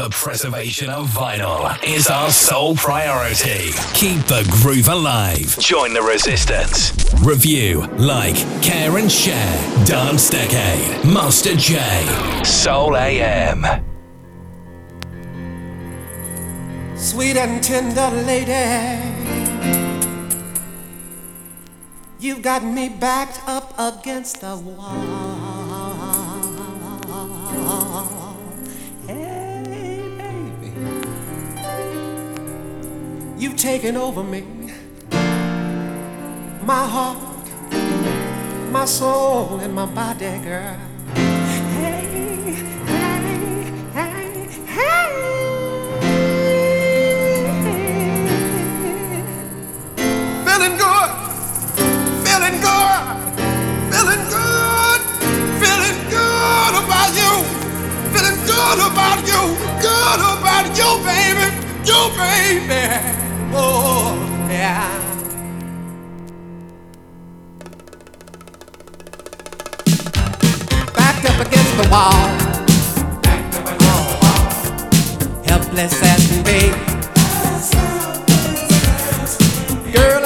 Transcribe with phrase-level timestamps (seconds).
[0.00, 3.72] The preservation of vinyl is our sole priority.
[3.92, 5.58] Keep the groove alive.
[5.58, 6.94] Join the resistance.
[7.22, 9.84] Review, like, care and share.
[9.84, 11.04] Dance Decade.
[11.04, 11.76] Master J.
[12.44, 13.66] Soul AM.
[16.96, 19.04] Sweet and tender lady.
[22.18, 25.49] You've got me backed up against the wall.
[33.40, 34.44] You've taken over me,
[36.62, 37.16] my heart,
[38.70, 40.76] my soul, and my body, girl.
[41.14, 42.52] Hey,
[42.84, 45.08] hey, hey, hey.
[50.44, 51.10] Feeling good,
[52.26, 53.00] feeling good,
[53.90, 55.00] feeling good,
[55.62, 57.32] feeling good about you,
[58.12, 59.42] feeling good about you,
[59.80, 61.48] good about you, baby,
[61.88, 62.00] you,
[62.68, 63.19] baby.
[63.52, 64.14] Oh,
[64.48, 64.88] yeah.
[70.94, 72.28] Backed up against the wall.
[75.44, 76.60] Helpless as be.
[79.92, 80.19] Girl,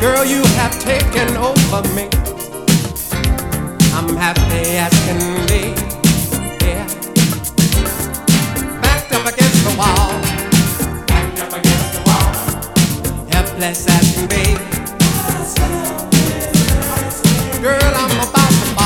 [0.00, 2.08] Girl, you have taken over me.
[3.92, 5.74] I'm happy as can be.
[6.64, 6.86] Yeah.
[8.80, 10.12] Backed up against the wall.
[11.06, 12.32] Backed up against the wall.
[13.28, 14.44] Helpless as can be.
[17.60, 18.79] Girl, I'm about to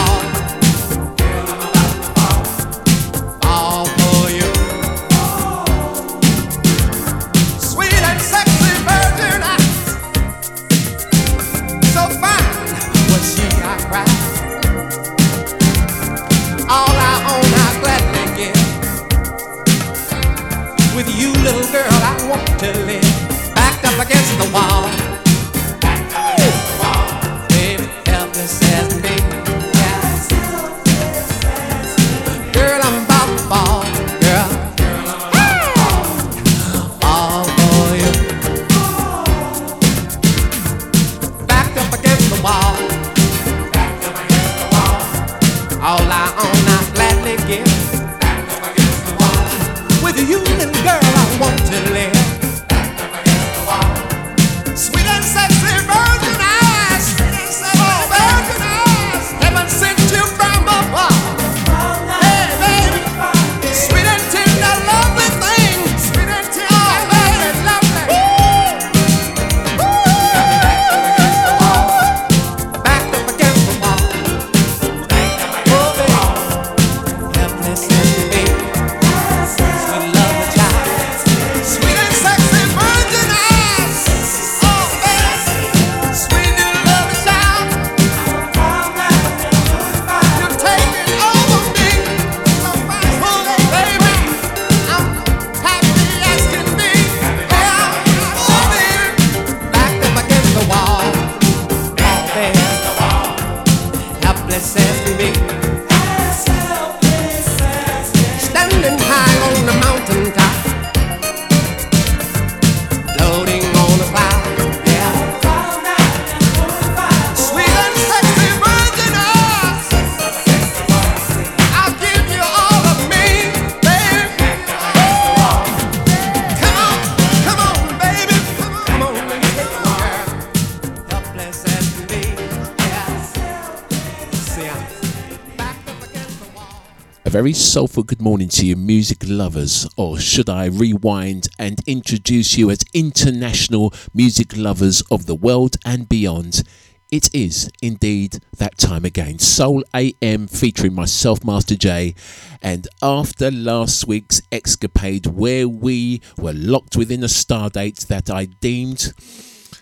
[137.44, 142.70] very soulful good morning to you, music lovers, or should I rewind and introduce you
[142.70, 146.62] as international music lovers of the world and beyond?
[147.11, 149.41] It is indeed that time again.
[149.41, 152.14] Soul AM featuring myself, Master J.
[152.62, 158.47] And after last week's escapade, where we were locked within a star date that I
[158.47, 159.12] deemed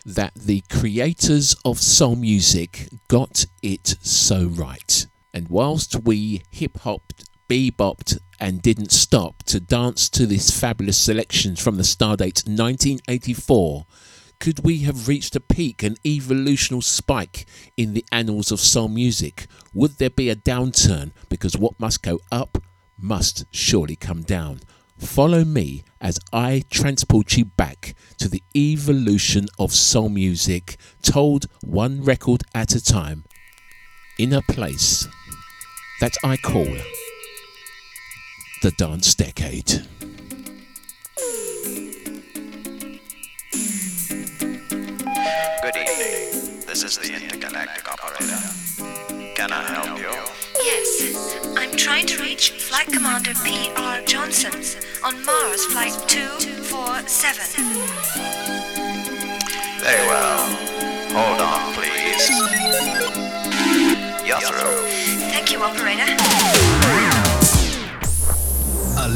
[0.05, 5.07] that the creators of soul music got it so right.
[5.33, 11.55] And whilst we hip hopped bebopped and didn't stop to dance to this fabulous selection
[11.55, 13.85] from the stardate 1984,
[14.41, 17.45] could we have reached a peak, an evolutional spike
[17.77, 19.47] in the annals of soul music?
[19.75, 22.57] Would there be a downturn because what must go up
[22.99, 24.61] must surely come down.
[24.97, 32.03] Follow me as I transport you back to the evolution of soul music, told one
[32.03, 33.25] record at a time,
[34.19, 35.07] in a place
[36.01, 36.65] that I call
[38.63, 39.67] the Dance Decade.
[45.61, 46.63] Good evening.
[46.65, 48.39] This is the intergalactic operator.
[49.35, 50.15] Can I help you?
[50.63, 51.41] Yes.
[51.57, 54.01] I'm trying to reach Flight Commander P.R.
[54.03, 54.53] Johnson
[55.03, 57.65] on Mars Flight 247.
[59.81, 60.47] Very well.
[61.11, 62.31] Hold on, please.
[64.25, 64.87] You're through.
[65.33, 67.12] Thank you, operator.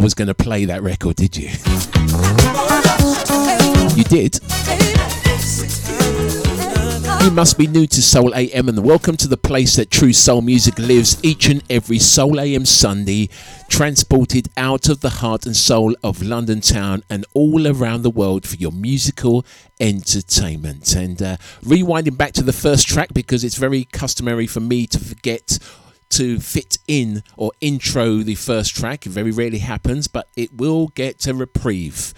[0.00, 1.50] Was going to play that record, did you?
[3.96, 4.40] You did?
[7.22, 10.40] You must be new to Soul AM and welcome to the place that true soul
[10.40, 13.28] music lives each and every Soul AM Sunday,
[13.68, 18.46] transported out of the heart and soul of London town and all around the world
[18.46, 19.44] for your musical
[19.80, 20.94] entertainment.
[20.94, 24.98] And uh, rewinding back to the first track because it's very customary for me to
[24.98, 25.49] forget
[26.20, 29.06] to fit in or intro the first track.
[29.06, 32.12] It very rarely happens, but it will get a reprieve.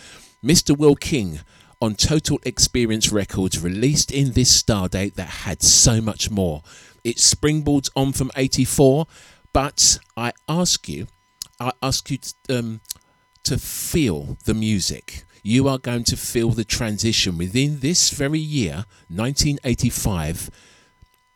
[0.45, 0.77] Mr.
[0.77, 1.39] Will King
[1.81, 6.65] on Total Experience Records, released in this star date that had so much more.
[7.05, 9.07] It springboards on from 84,
[9.53, 11.07] but I ask you,
[11.61, 12.81] I ask you to, um,
[13.45, 15.23] to feel the music.
[15.45, 20.51] You are going to feel the transition within this very year, 1985.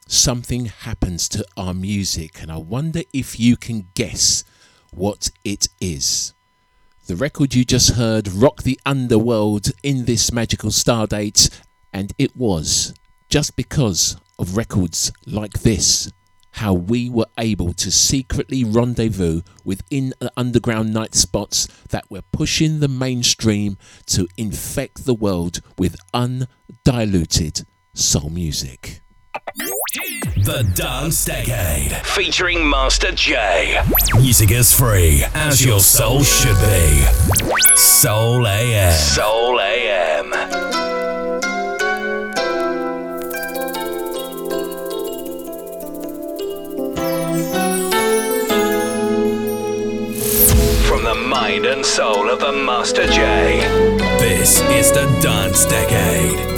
[0.09, 4.45] Something happens to our music, and I wonder if you can guess
[4.93, 6.33] what it is.
[7.07, 11.51] The record you just heard rocked the underworld in this magical stardate,
[11.93, 12.95] and it was
[13.29, 16.13] just because of records like this
[16.57, 22.23] how we were able to secretly rendezvous within the uh, underground night spots that were
[22.33, 29.03] pushing the mainstream to infect the world with undiluted soul music.
[29.97, 33.81] The Dance Decade, featuring Master J.
[34.15, 37.03] Music is free, as your soul should be.
[37.77, 38.93] Soul AM.
[38.93, 40.31] Soul AM.
[50.87, 53.61] From the mind and soul of the Master J,
[54.19, 56.56] this is the Dance Decade.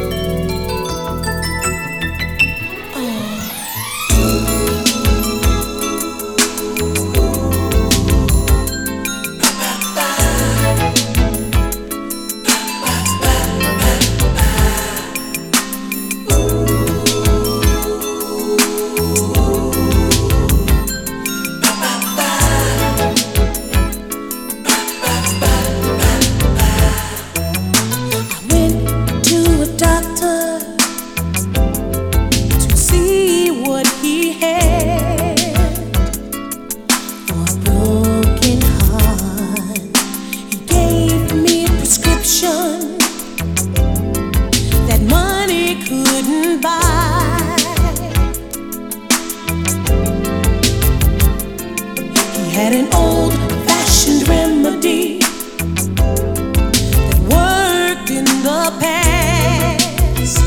[42.43, 42.99] illusion
[44.87, 47.57] that money couldn't buy.
[52.35, 53.33] He had an old
[53.67, 55.19] fashioned remedy
[57.09, 60.39] that worked in the past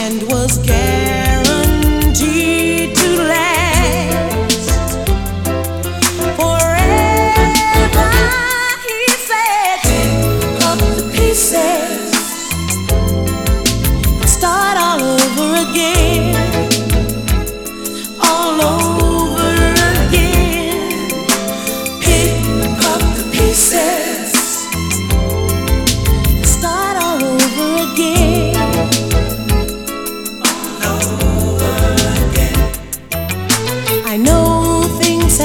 [0.00, 1.07] and was gathered.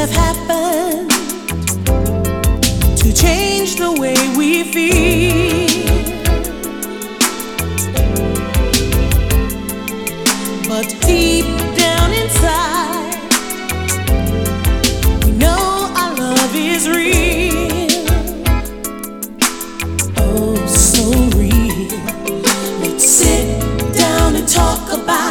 [0.06, 1.10] have happened
[2.98, 5.68] to change the way we feel.
[10.68, 11.46] But deep
[11.78, 13.16] down inside,
[15.24, 17.88] we know our love is real.
[20.18, 21.04] Oh, so
[21.38, 21.88] real.
[22.82, 23.48] Let's sit
[23.96, 25.23] down and talk about.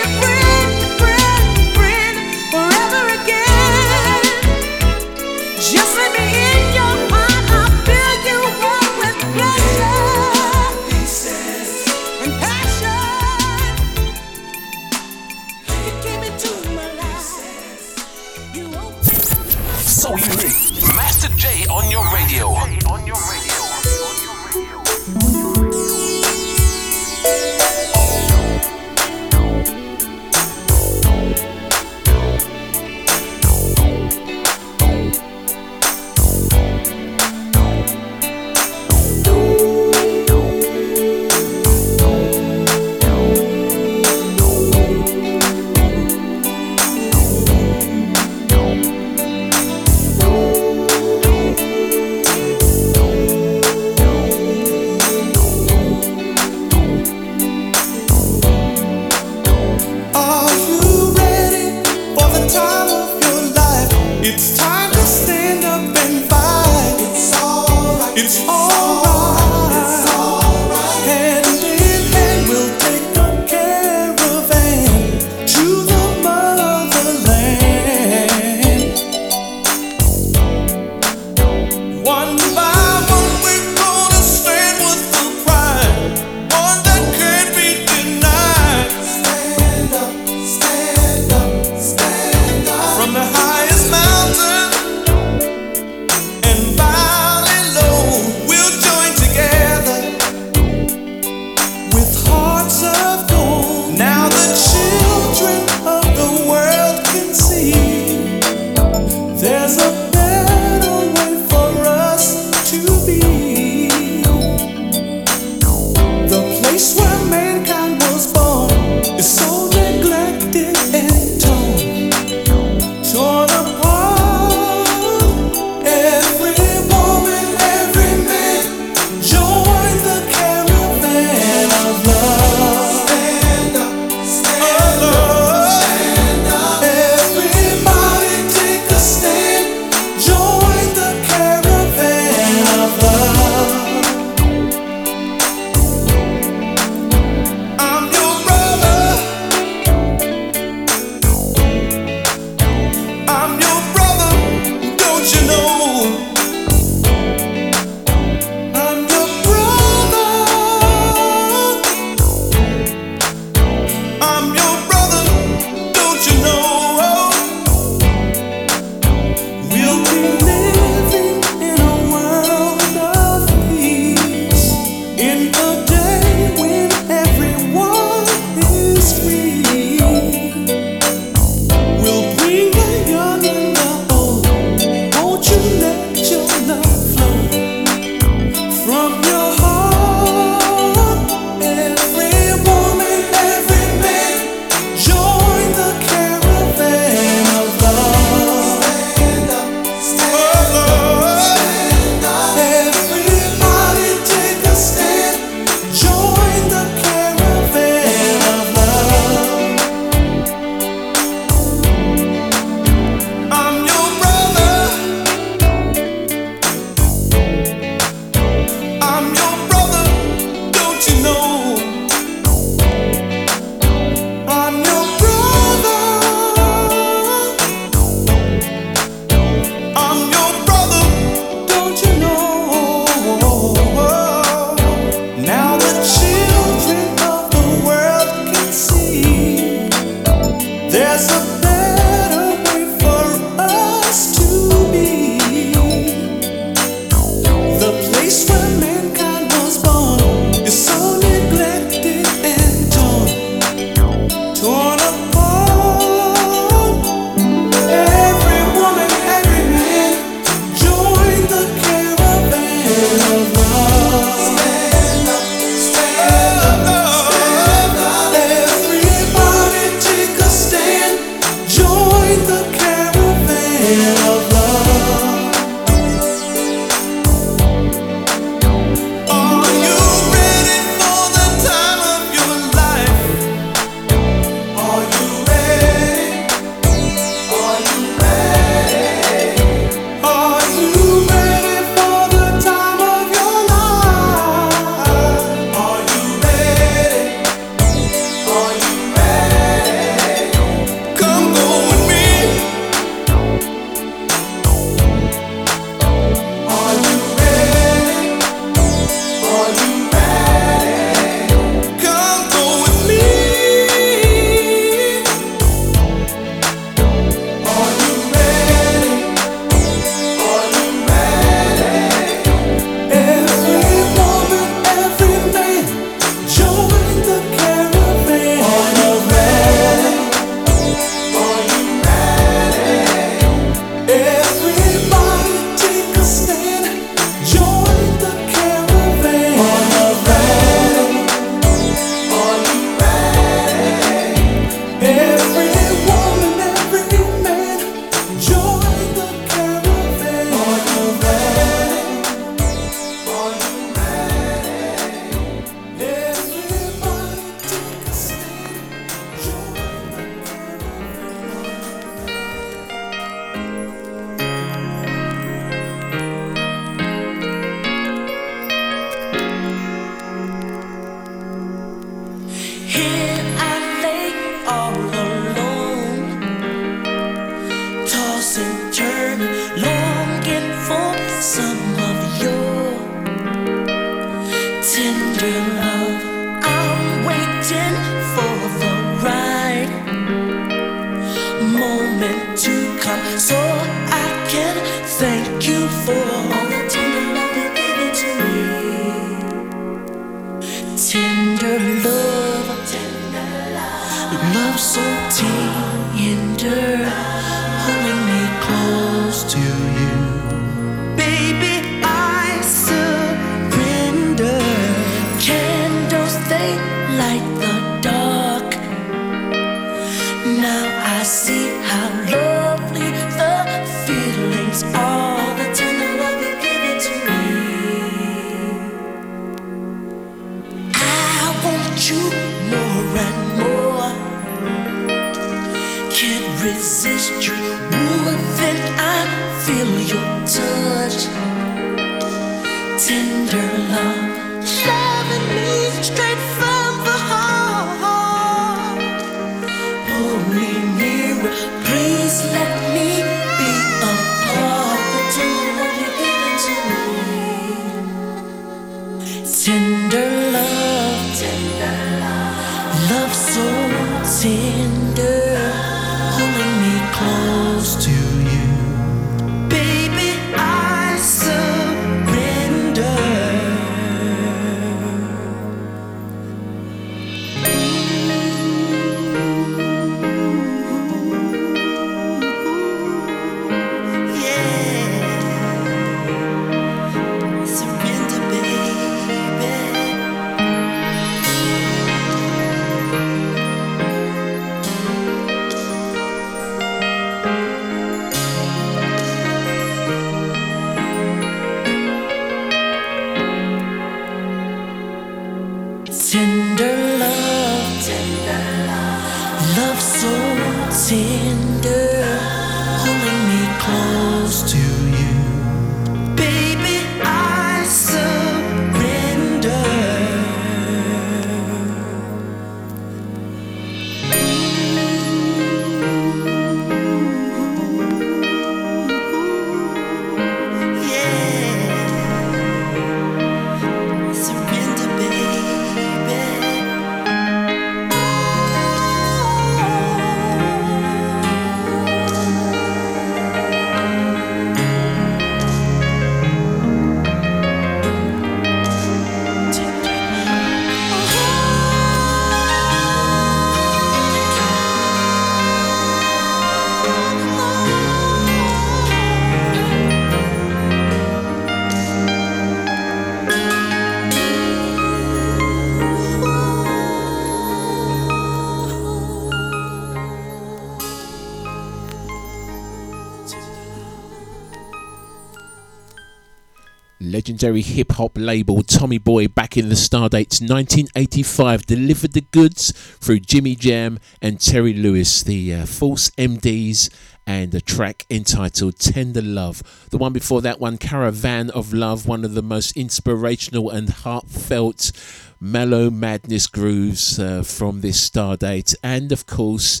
[577.68, 583.40] Legendary hip hop label Tommy Boy back in the Stardates 1985 delivered the goods through
[583.40, 587.10] Jimmy Jam and Terry Lewis, the uh, Force MDs,
[587.46, 589.82] and a track entitled Tender Love.
[590.10, 595.12] The one before that one, Caravan of Love, one of the most inspirational and heartfelt
[595.60, 598.94] mellow madness grooves uh, from this Stardate.
[599.02, 600.00] And of course,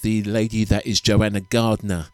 [0.00, 2.06] the lady that is Joanna Gardner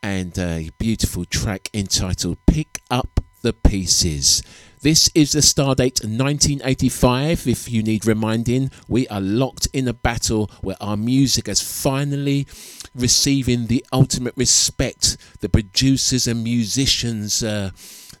[0.00, 4.42] and a beautiful track entitled Pick Up the pieces.
[4.80, 7.48] This is the Stardate 1985.
[7.48, 12.46] If you need reminding, we are locked in a battle where our music is finally
[12.94, 17.70] receiving the ultimate respect the producers and musicians uh,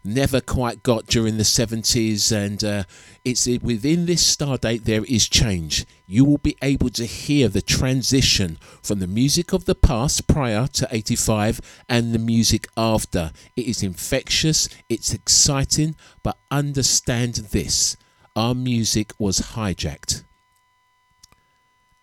[0.08, 2.84] never quite got during the 70s and uh,
[3.24, 5.86] it's within this star date there is change.
[6.06, 10.66] You will be able to hear the transition from the music of the past prior
[10.66, 13.32] to 85 and the music after.
[13.56, 17.96] It is infectious it's exciting but understand this
[18.38, 20.24] our music was hijacked.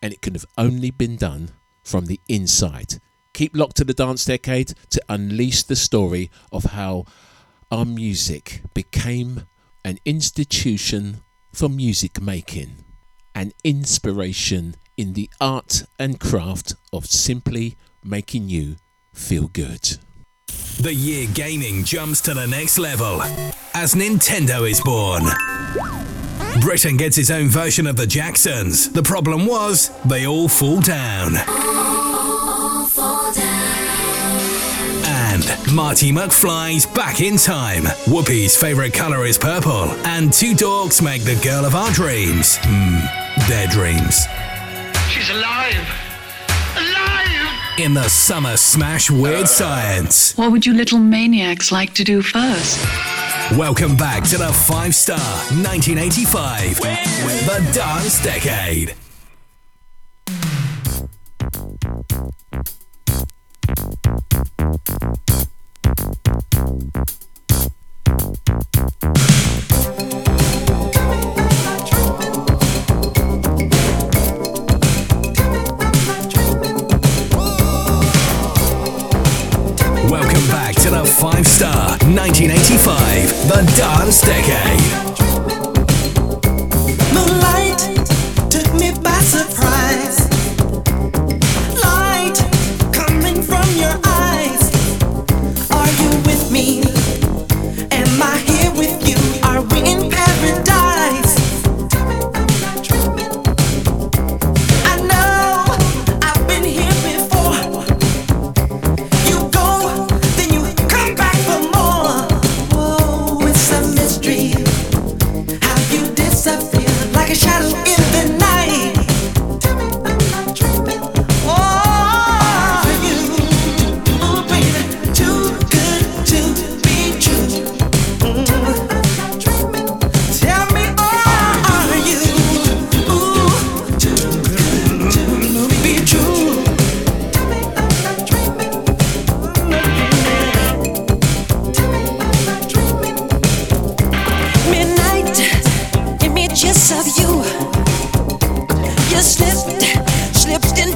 [0.02, 2.96] And it could have only been done from the inside.
[3.34, 7.06] Keep locked to the dance decade to unleash the story of how
[7.72, 9.48] our music became
[9.84, 11.22] an institution
[11.54, 12.84] for music making,
[13.34, 18.76] an inspiration in the art and craft of simply making you
[19.14, 19.98] feel good.
[20.80, 23.22] The year gaming jumps to the next level
[23.74, 25.24] as Nintendo is born.
[26.62, 28.90] Britain gets its own version of the Jacksons.
[28.92, 31.34] The problem was, they all fall down.
[35.74, 37.84] Marty McFly's back in time.
[38.08, 39.90] Whoopi's favourite colour is purple.
[40.06, 42.58] And two dogs make the girl of our dreams.
[42.62, 43.00] Hmm,
[43.50, 44.26] their dreams.
[45.10, 45.88] She's alive!
[46.78, 47.16] Alive!
[47.78, 50.38] in the Summer Smash Weird Science.
[50.38, 52.86] What would you little maniacs like to do first?
[53.58, 58.96] Welcome back to the five star 1985, the Dance Decade.
[81.26, 85.15] Five star 1985, the dance decade.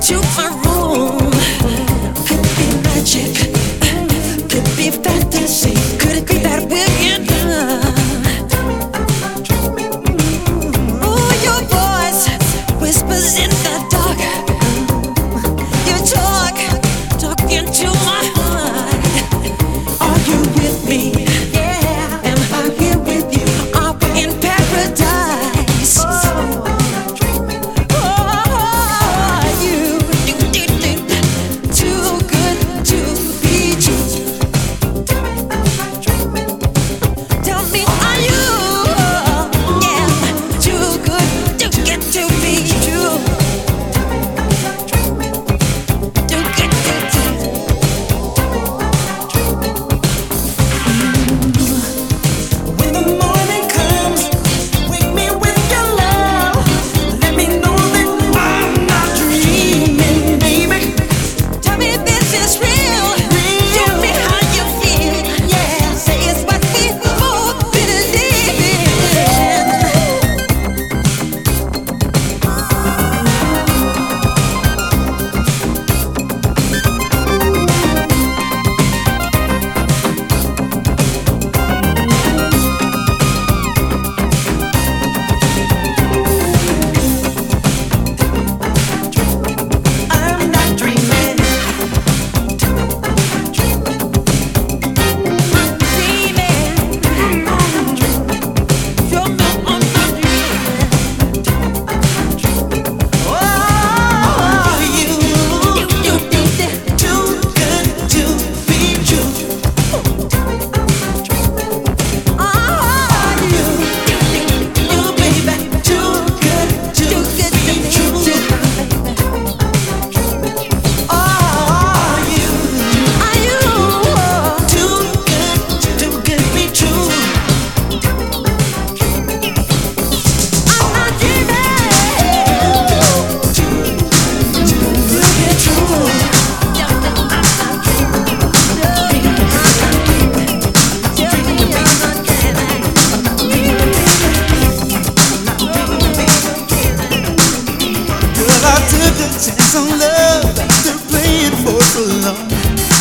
[0.10, 0.69] Slipped into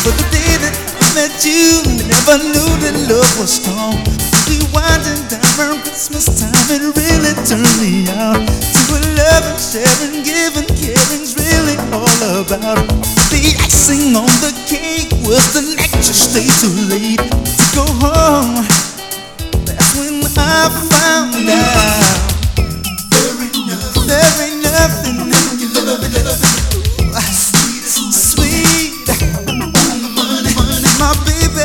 [0.09, 3.93] But the day that I met you, never knew that love was strong.
[4.49, 9.61] We winding down around Christmas time, it really turned me on to a love and
[9.61, 12.89] sharing, giving, caring's really all about.
[13.29, 18.65] The icing on the cake was the night you stayed too late to go home.
[19.61, 22.17] That's when I found out.
[24.09, 26.58] There ain't nothing sweet,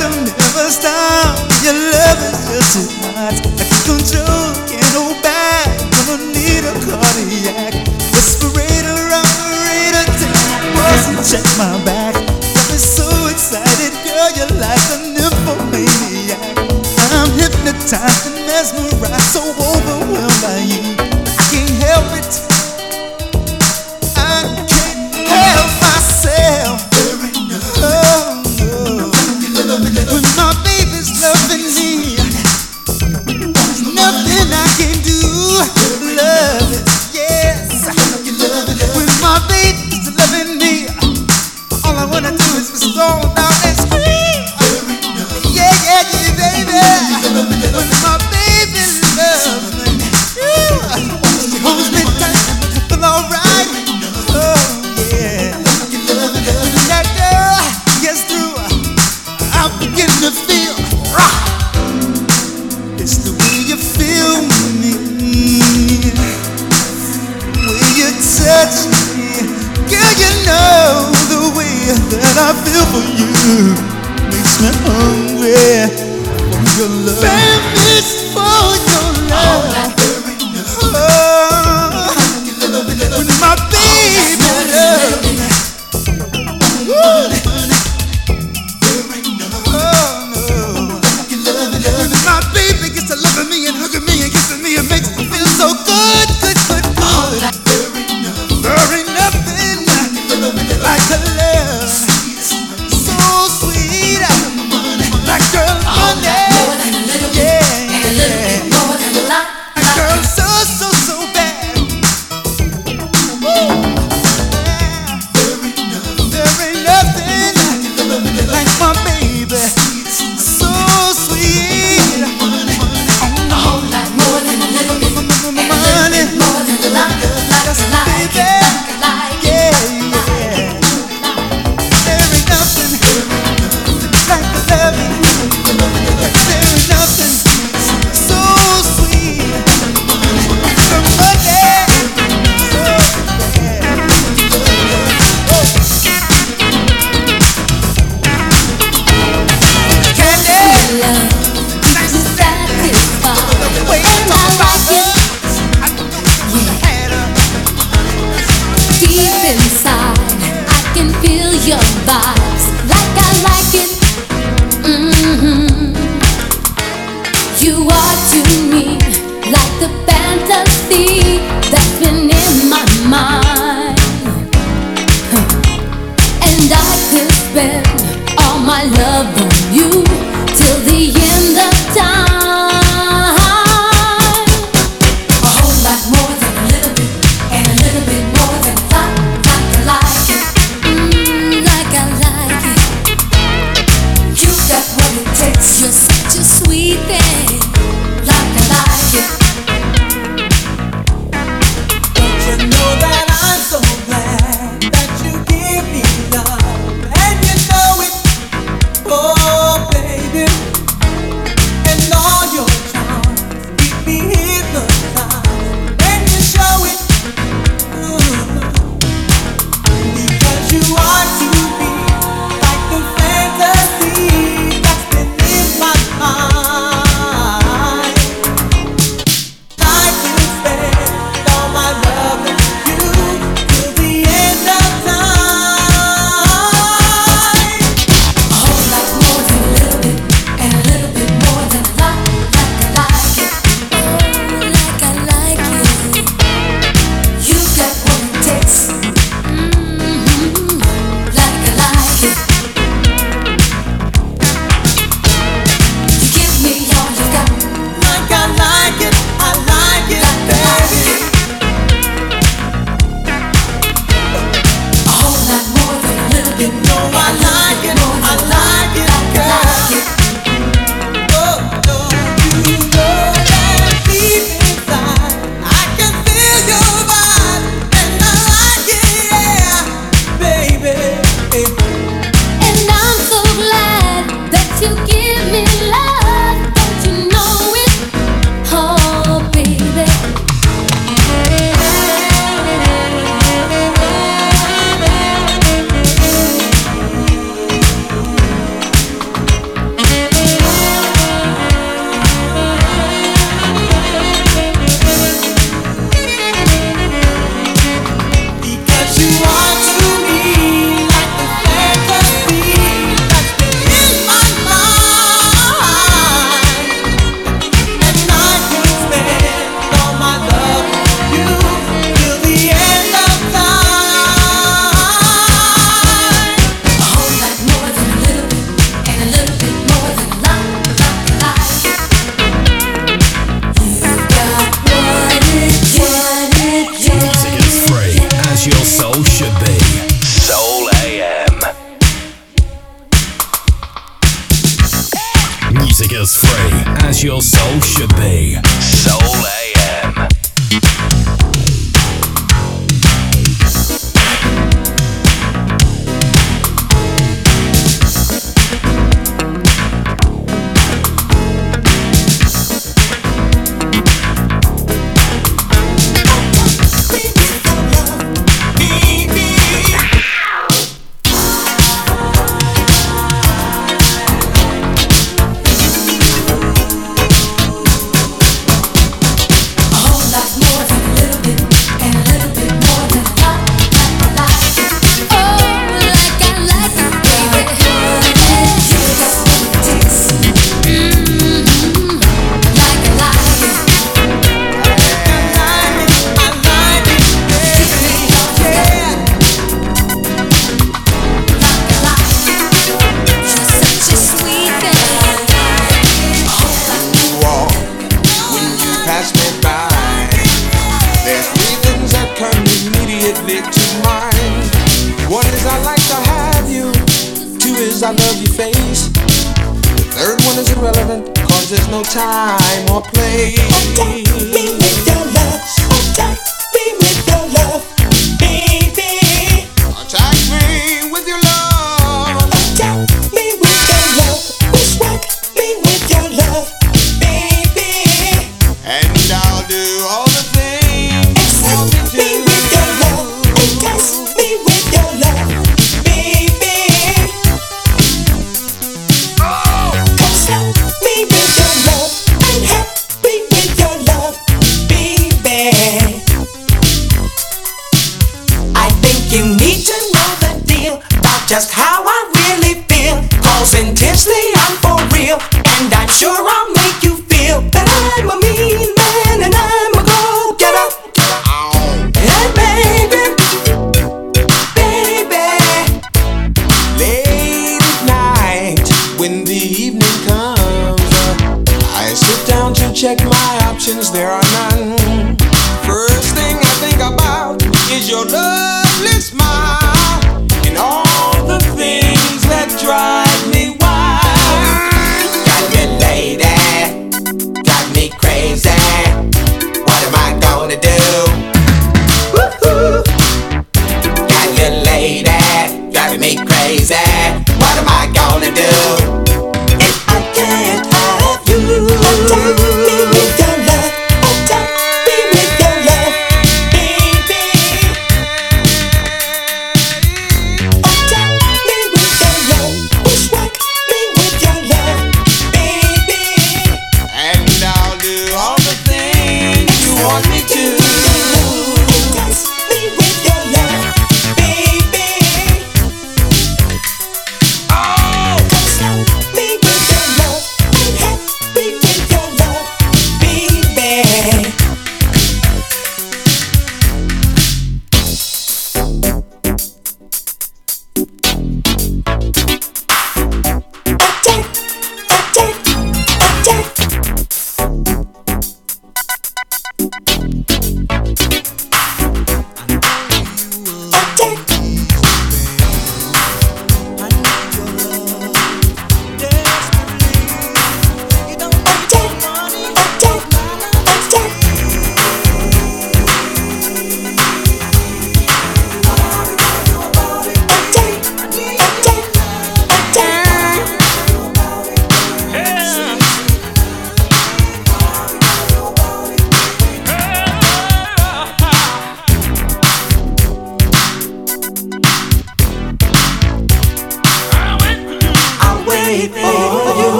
[0.00, 1.36] rhythm never stop.
[1.62, 3.34] Your love is just too hot.
[3.34, 5.68] I can't control, can't hold back.
[6.06, 7.74] Gonna need a cardiac
[8.14, 10.04] respirator, operator.
[10.18, 11.89] Take a pulse and check my back.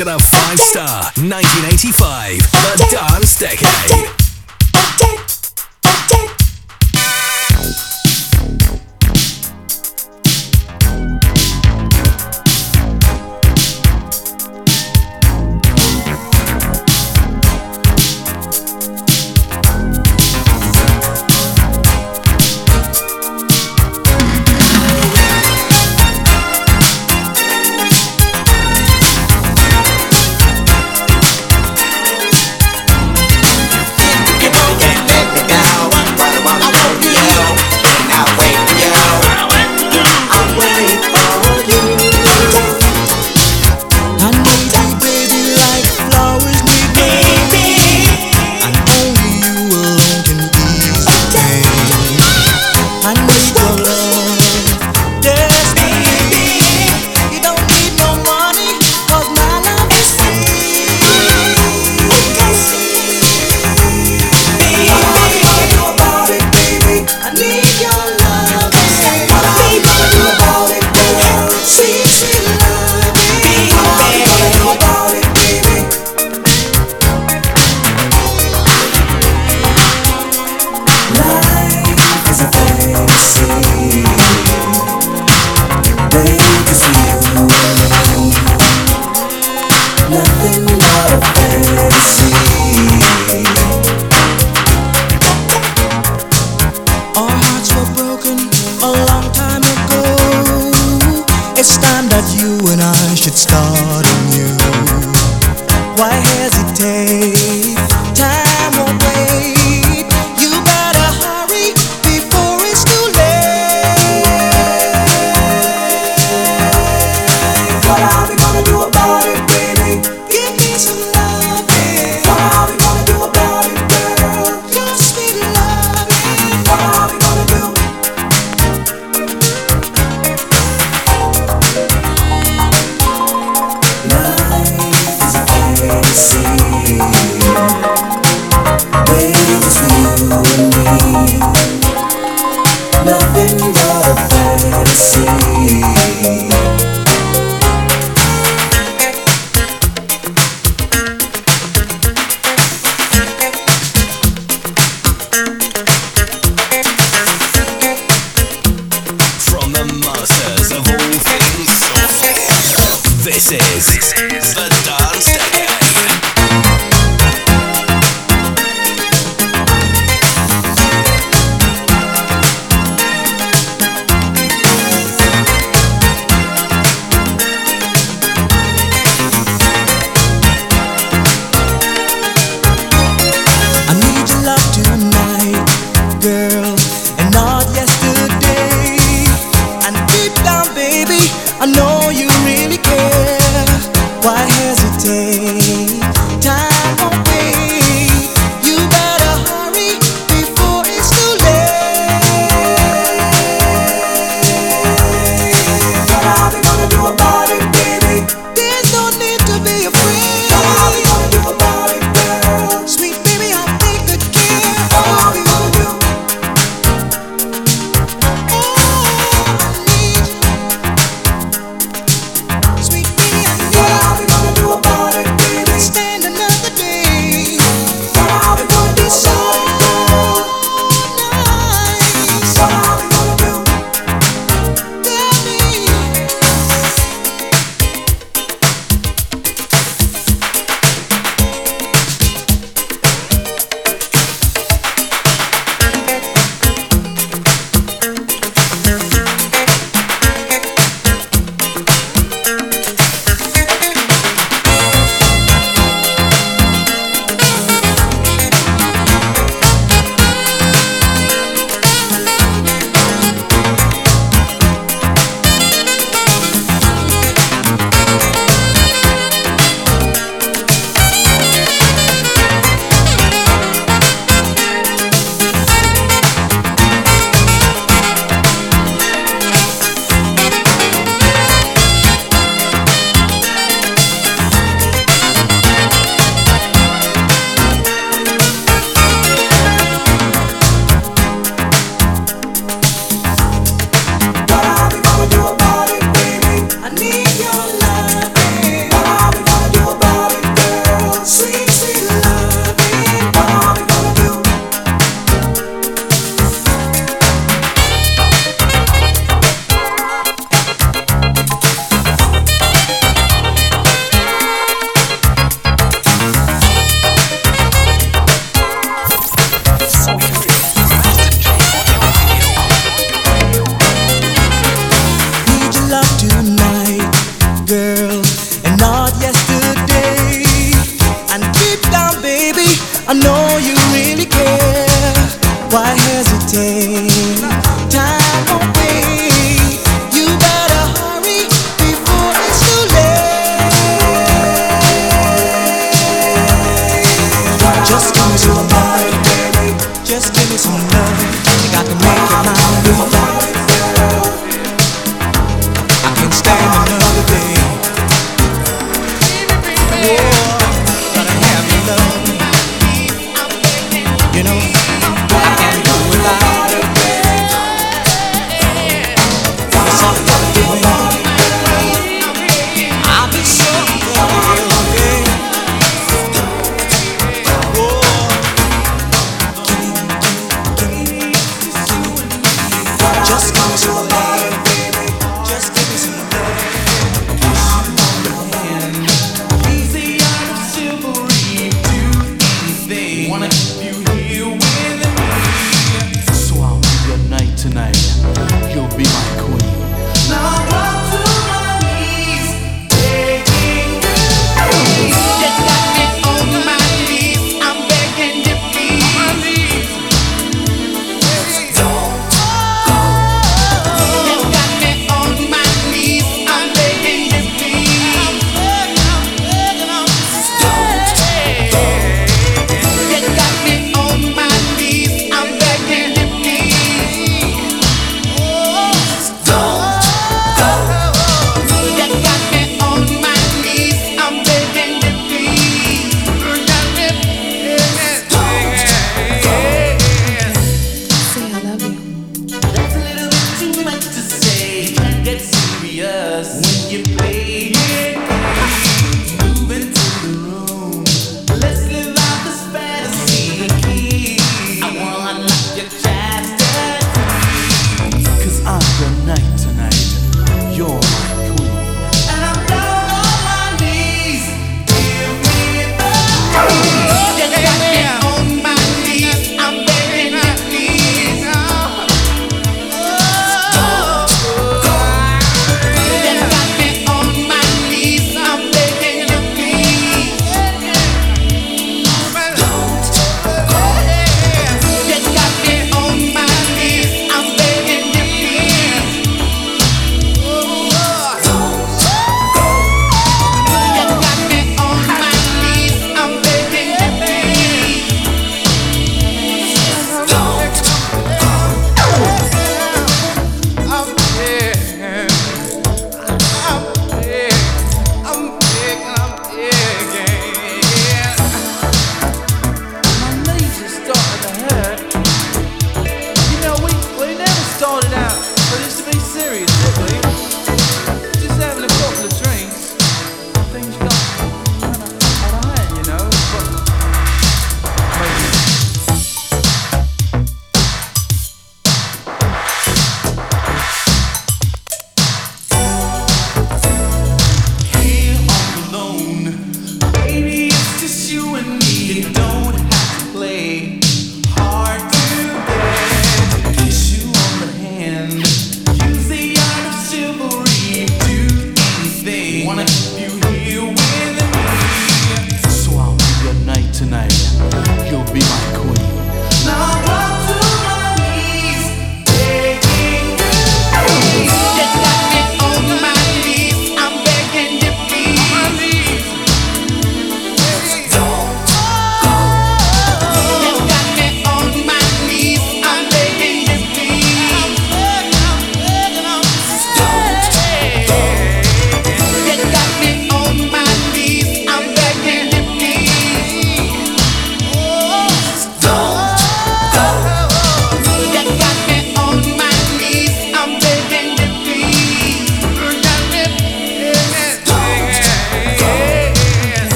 [0.00, 2.40] To the five star 1985
[2.78, 3.09] The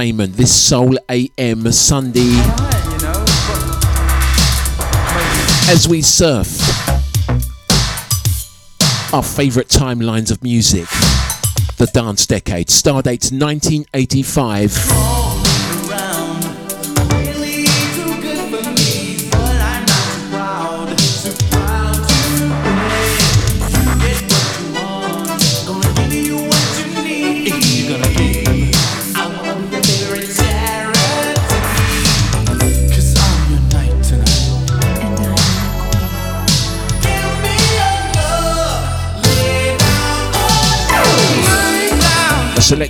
[0.00, 2.32] entertainment this Soul AM Sunday.
[5.68, 6.58] As we surf
[9.12, 10.88] our favourite timelines of music,
[11.76, 15.19] the dance decade, stardate 1985.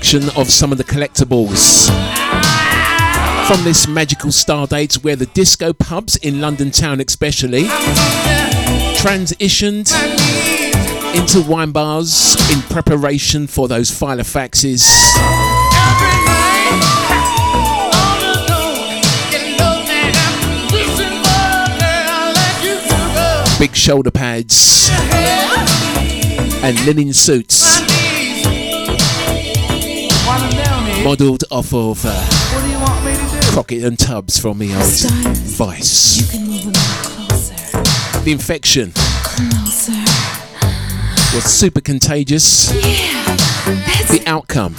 [0.03, 1.87] Selection of some of the collectibles
[3.47, 7.65] from this magical star date where the disco pubs in London town especially
[8.95, 9.93] transitioned
[11.15, 14.89] into wine bars in preparation for those filofaxes.
[23.59, 24.89] Big shoulder pads
[26.63, 27.80] and linen suits
[31.05, 36.31] modelled off of uh, Crockett and Tubbs from the old Vice.
[38.25, 38.93] The infection.
[41.35, 42.69] Was super contagious.
[42.69, 44.75] The outcome.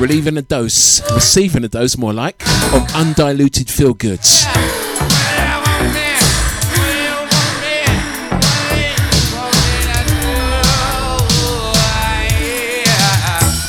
[0.00, 4.44] Relieving a dose, receiving a dose more like, of undiluted feel goods.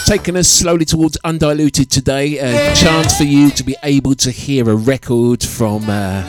[0.07, 2.37] Taking us slowly towards undiluted today.
[2.37, 6.21] A chance for you to be able to hear a record from uh,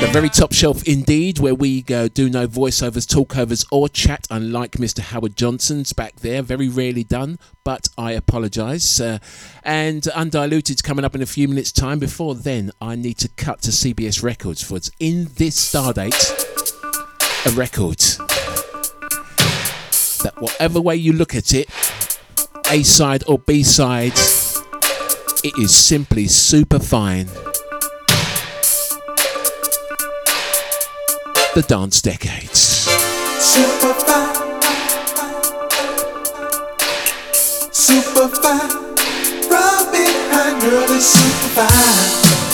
[0.00, 4.72] the very top shelf indeed, where we go, do no voiceovers, talkovers, or chat, unlike
[4.72, 4.98] Mr.
[4.98, 6.42] Howard Johnson's back there.
[6.42, 8.98] Very rarely done, but I apologise.
[9.00, 9.20] Uh,
[9.62, 12.00] and Undiluted's coming up in a few minutes' time.
[12.00, 16.12] Before then, I need to cut to CBS Records for it's in this stardate
[17.46, 18.00] a record
[20.24, 21.68] that, whatever way you look at it,
[22.70, 24.12] a side or B side,
[25.44, 27.26] it is simply super fine.
[31.54, 32.58] The Dance Decades.
[32.58, 34.34] Super fine.
[37.72, 38.70] Super fine.
[39.48, 42.53] From behind, girl, is super fine.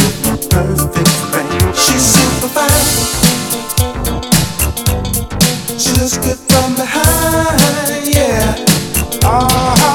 [0.51, 1.75] perfect friend.
[1.75, 2.67] She's super.
[5.79, 8.65] She looks good from behind, yeah.
[9.23, 9.90] Oh.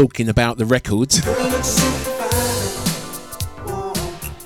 [0.00, 1.12] Talking about the record.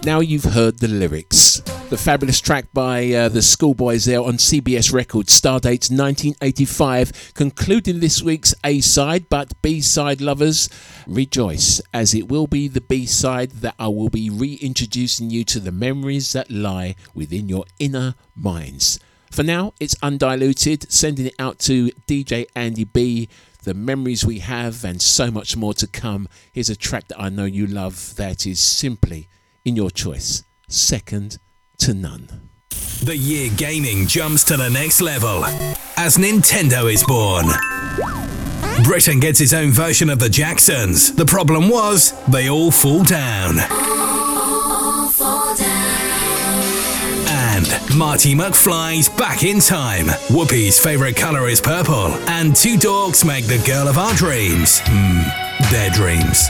[0.04, 1.60] Now you've heard the lyrics.
[1.90, 8.20] The fabulous track by uh, the Schoolboys there on CBS Records, Stardate 1985, concluding this
[8.20, 9.28] week's A side.
[9.28, 10.68] But B side lovers,
[11.06, 15.60] rejoice, as it will be the B side that I will be reintroducing you to
[15.60, 18.98] the memories that lie within your inner minds.
[19.30, 23.28] For now, it's undiluted, sending it out to DJ Andy B.
[23.64, 26.28] The memories we have, and so much more to come.
[26.52, 29.28] Here's a track that I know you love that is simply
[29.64, 31.38] in your choice, second
[31.78, 32.50] to none.
[33.02, 35.46] The year gaming jumps to the next level
[35.96, 37.46] as Nintendo is born.
[38.84, 41.14] Britain gets its own version of the Jacksons.
[41.14, 43.56] The problem was, they all fall down.
[47.54, 50.06] And Marty McFly's back in time.
[50.28, 52.08] Whoopi's favourite colour is purple.
[52.26, 54.80] And two dogs make the girl of our dreams.
[54.82, 55.20] Hmm,
[55.70, 56.48] their dreams.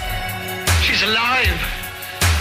[0.80, 1.60] She's alive!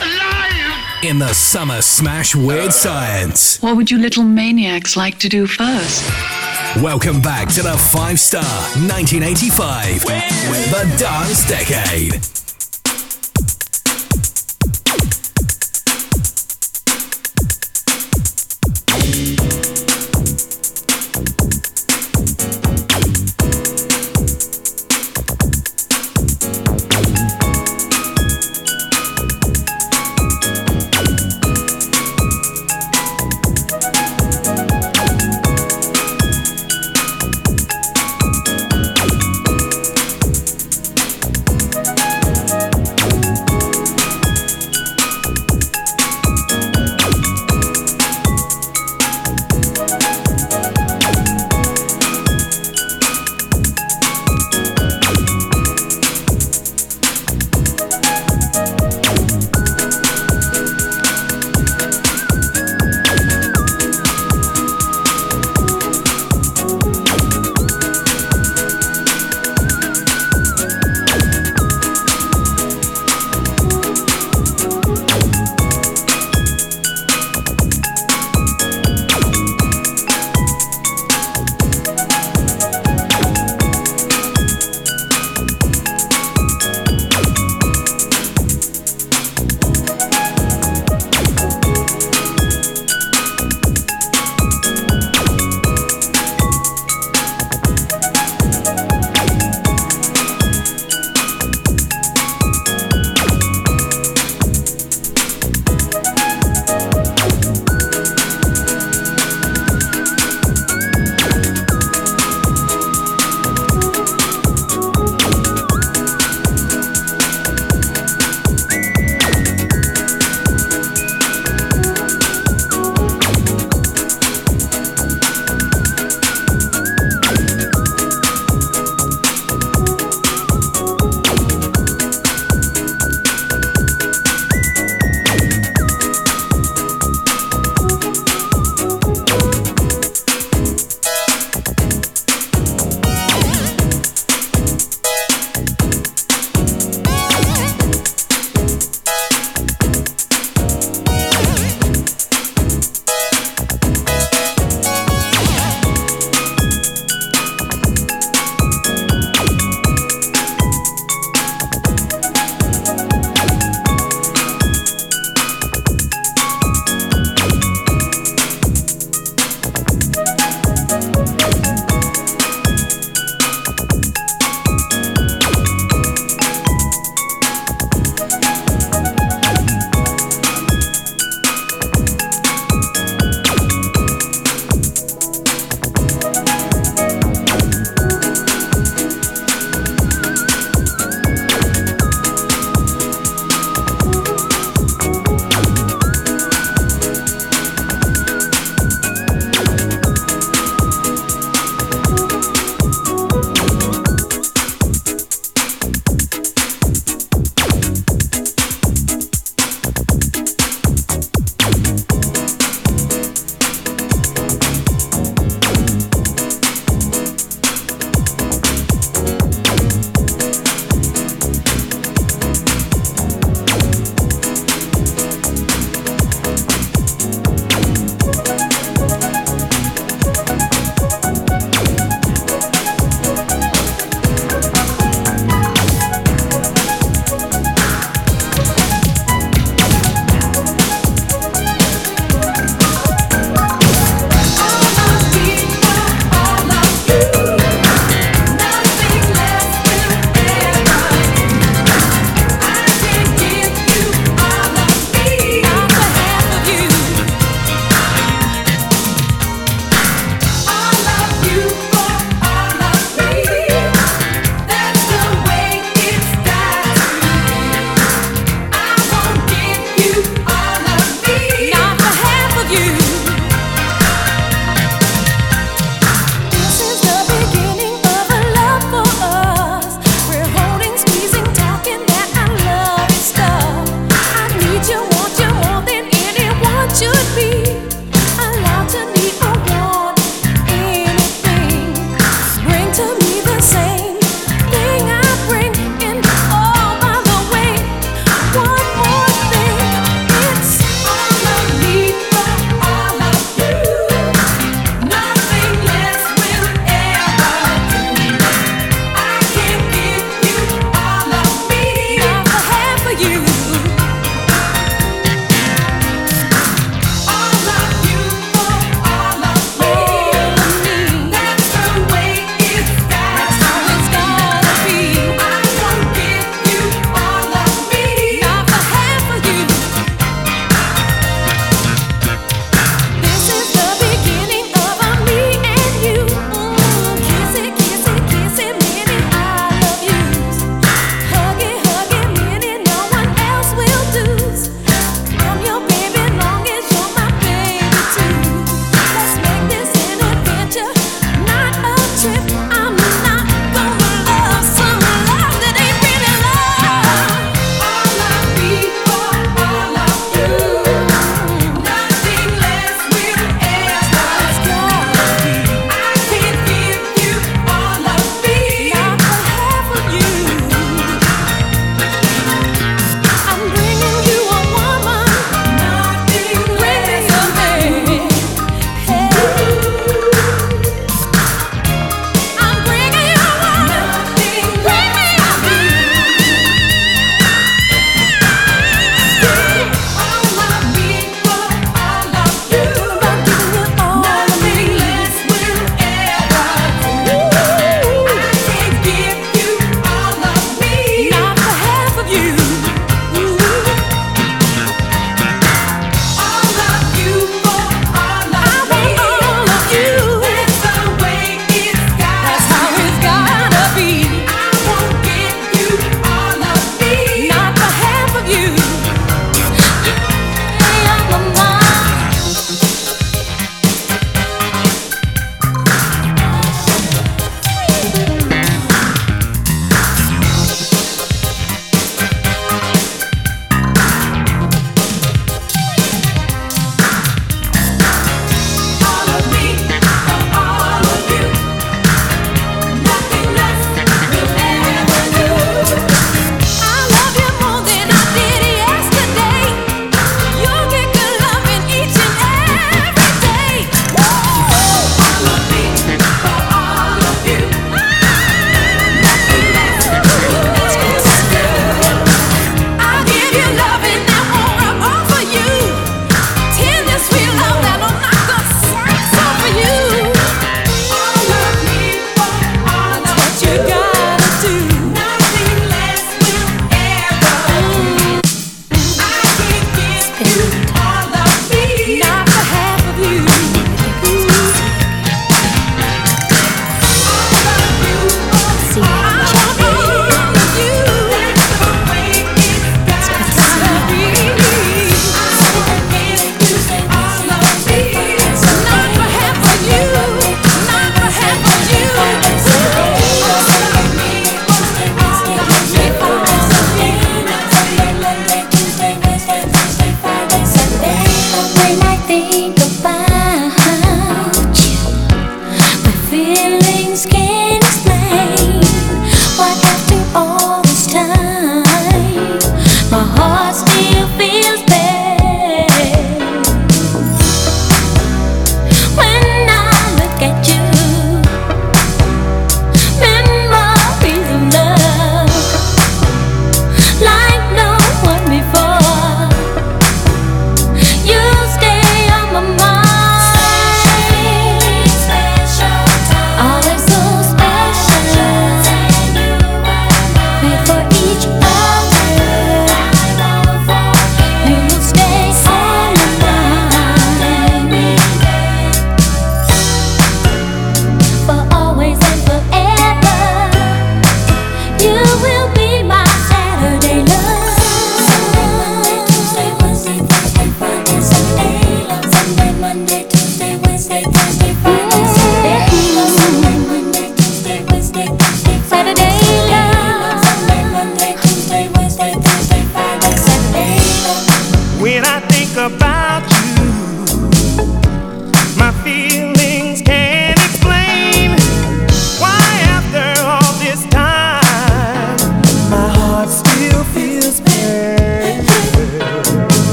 [0.00, 1.04] Alive!
[1.04, 3.60] In the Summer Smash Weird Science.
[3.60, 6.10] What would you little maniacs like to do first?
[6.82, 8.42] Welcome back to the five star
[8.88, 12.45] 1985, the dance decade.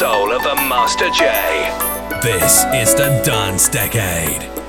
[0.00, 1.26] Soul of the Master J.
[2.22, 4.59] This is the Dance Decade.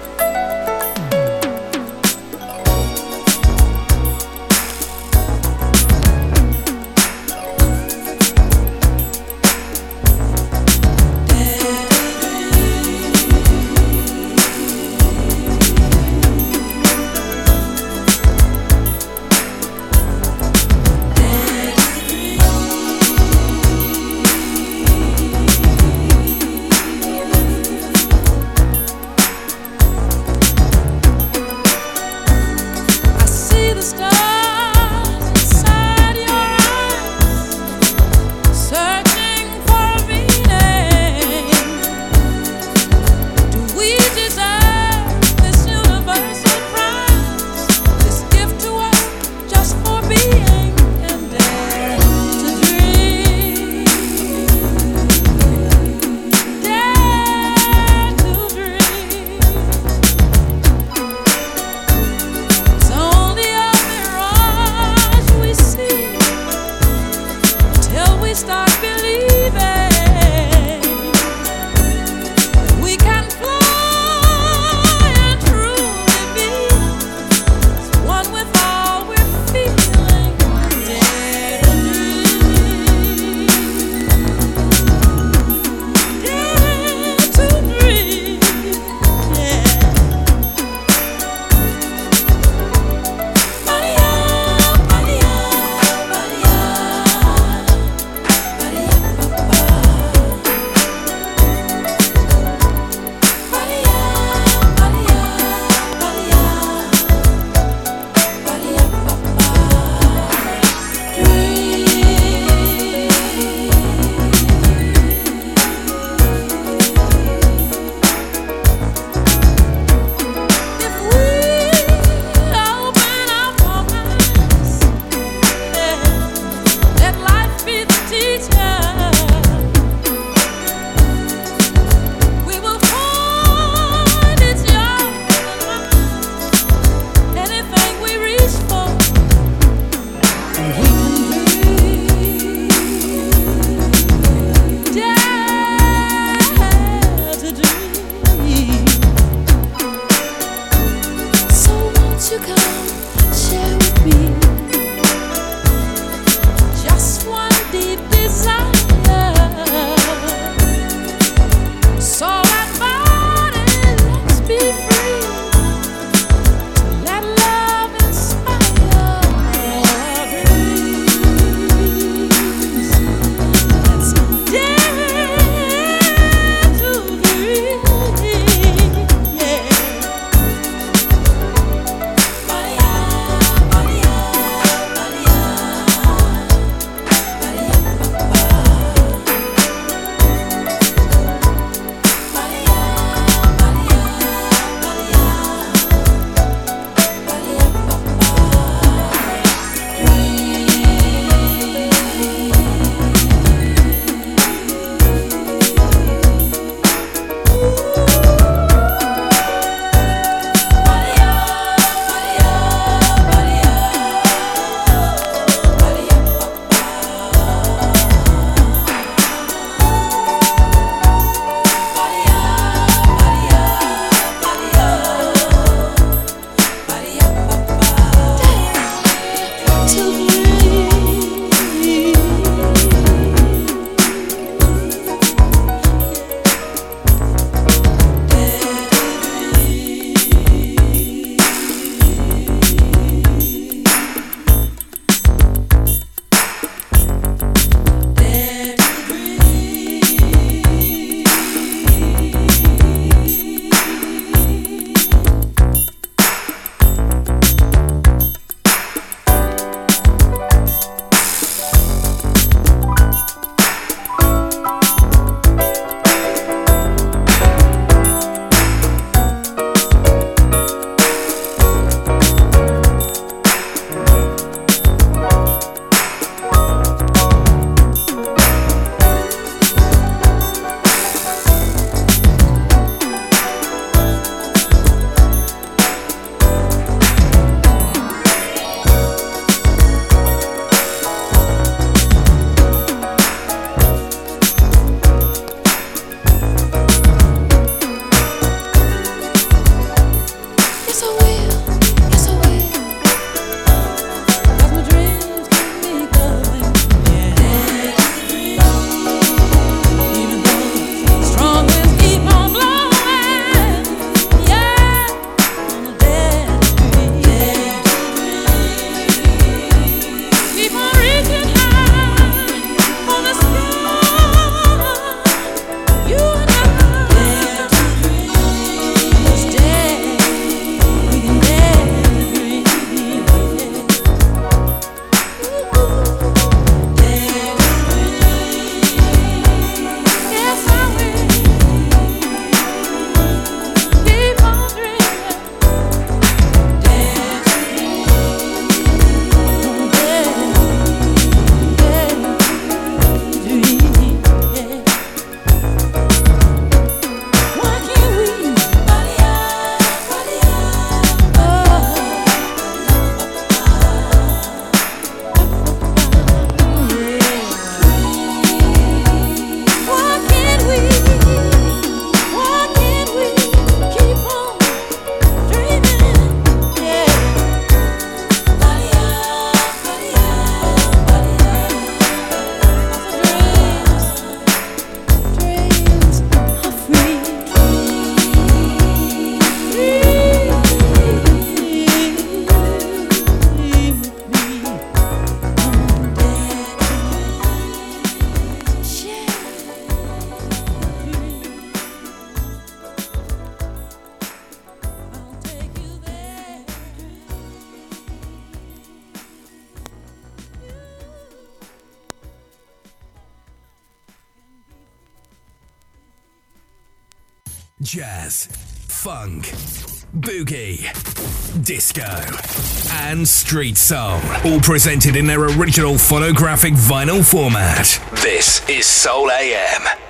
[423.51, 428.01] Street Soul, all presented in their original photographic vinyl format.
[428.23, 430.00] This is Soul AM.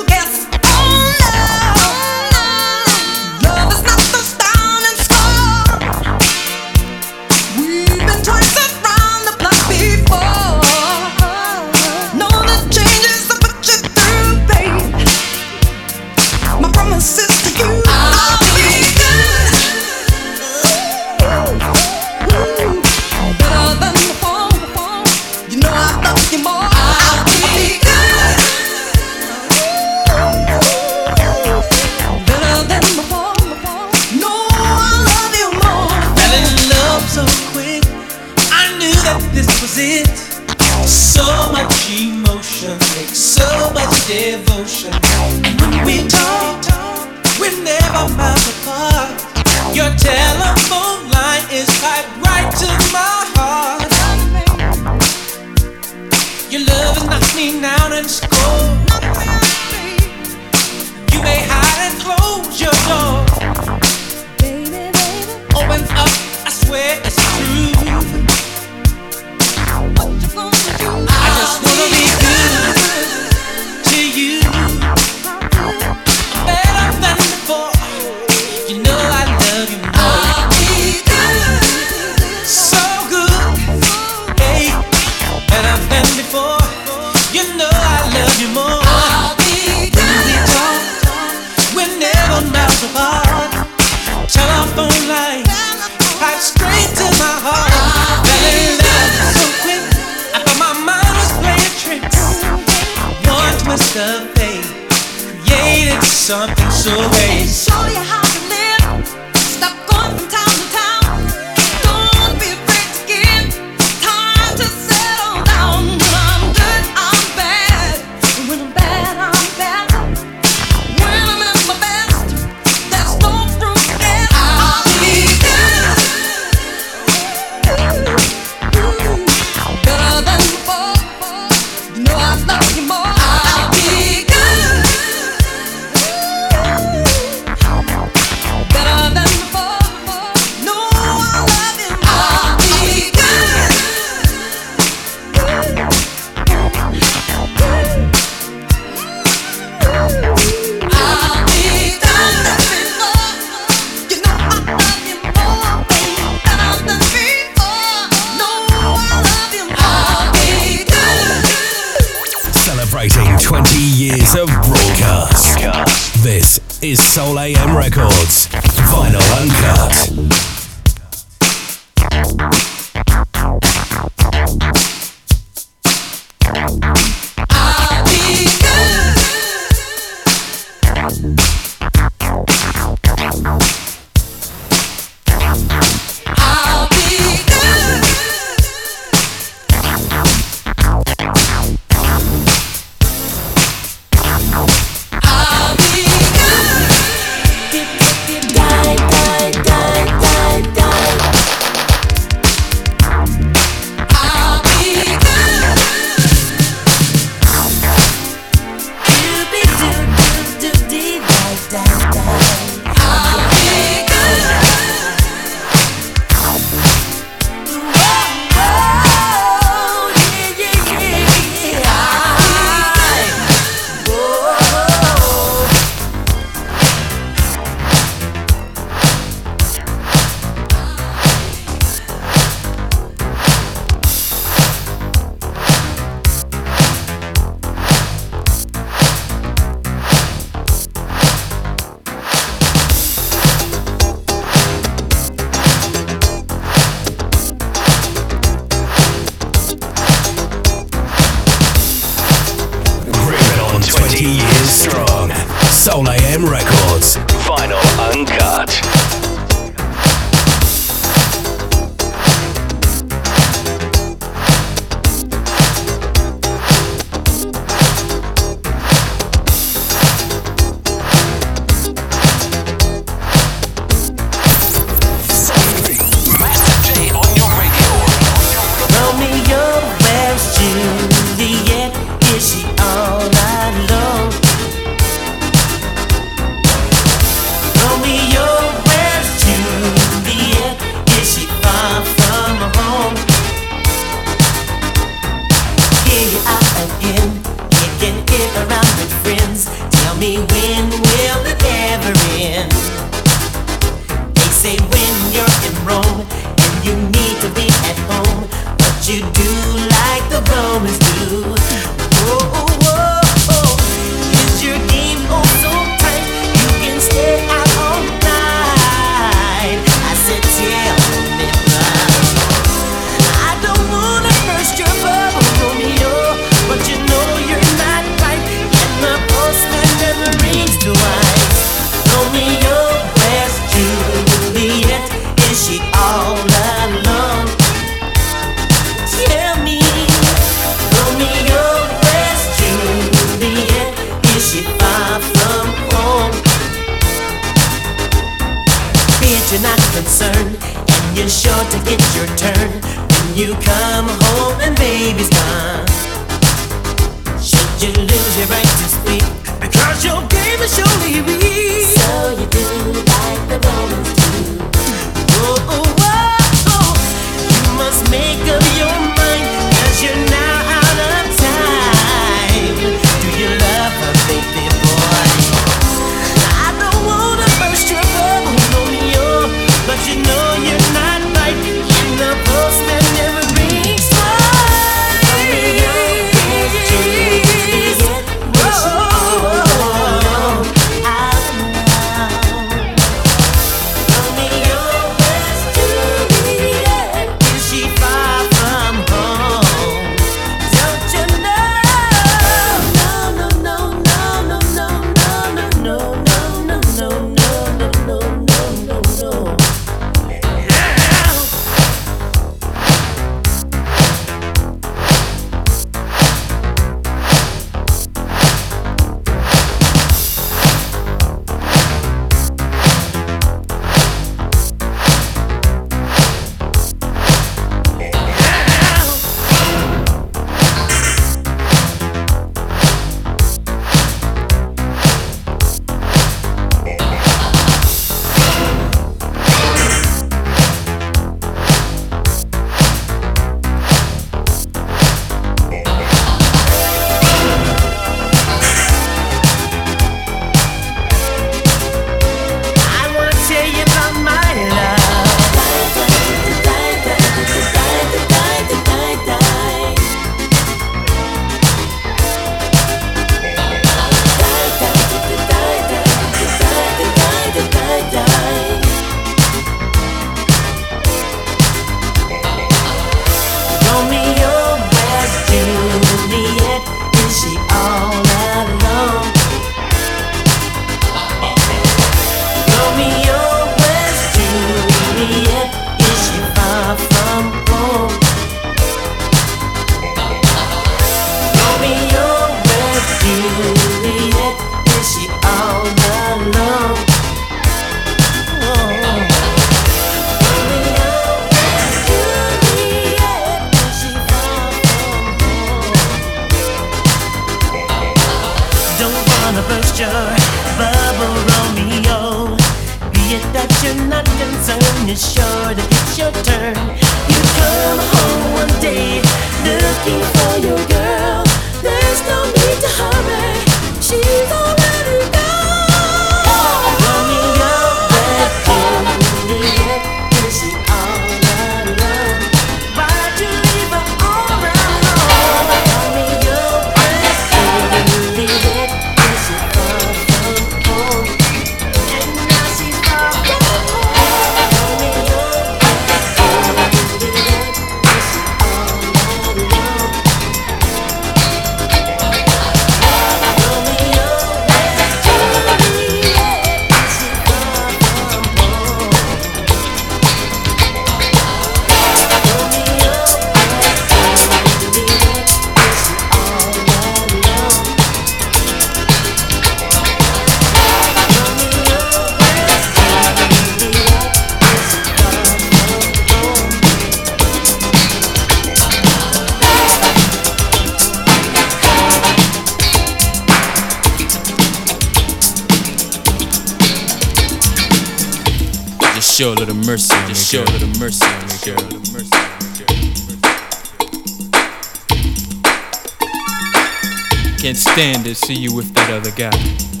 [598.45, 600.00] See you with that other guy.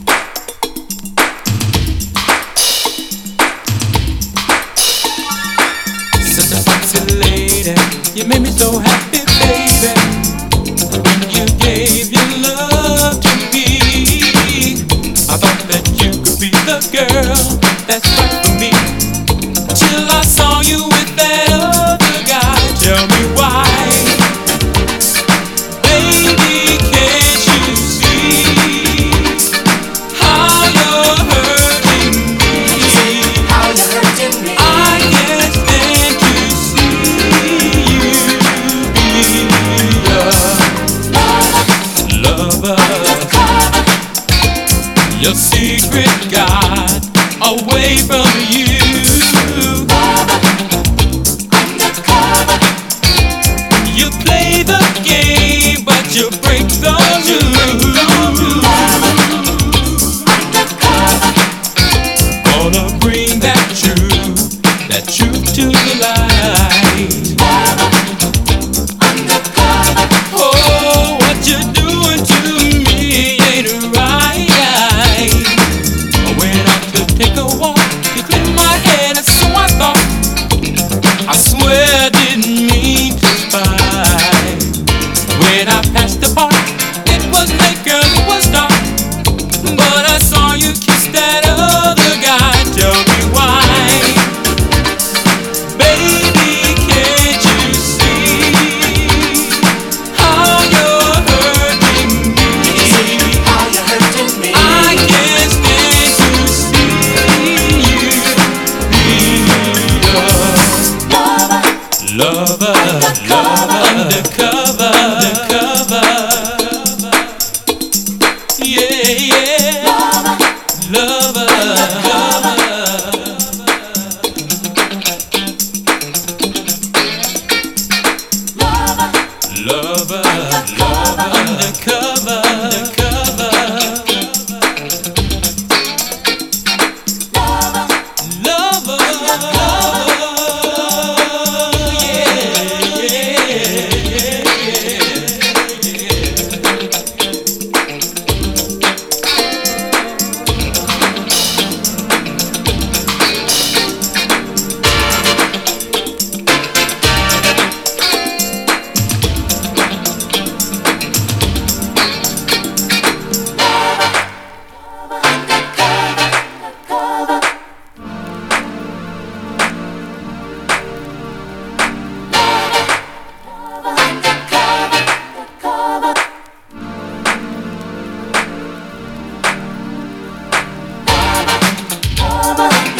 [182.57, 182.90] lover.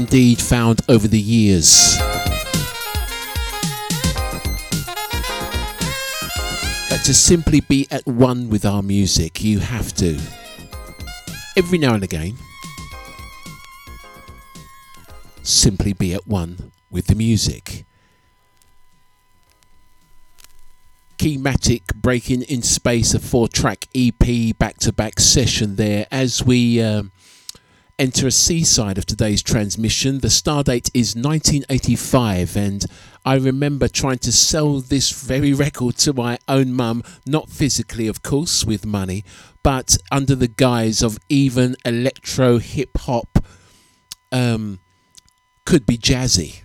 [0.00, 1.98] Indeed found over the years
[6.88, 10.18] that to simply be at one with our music, you have to.
[11.54, 12.34] Every now and again,
[15.42, 17.84] simply be at one with the music.
[21.18, 26.80] Keymatic breaking in space, a four track EP back to back session there as we
[26.82, 27.12] um,
[28.00, 30.20] enter a seaside of today's transmission.
[30.20, 32.86] The stardate is 1985, and
[33.26, 38.22] I remember trying to sell this very record to my own mum, not physically, of
[38.22, 39.22] course, with money,
[39.62, 43.44] but under the guise of even electro hip hop.
[44.32, 44.80] Um,
[45.66, 46.62] could be jazzy.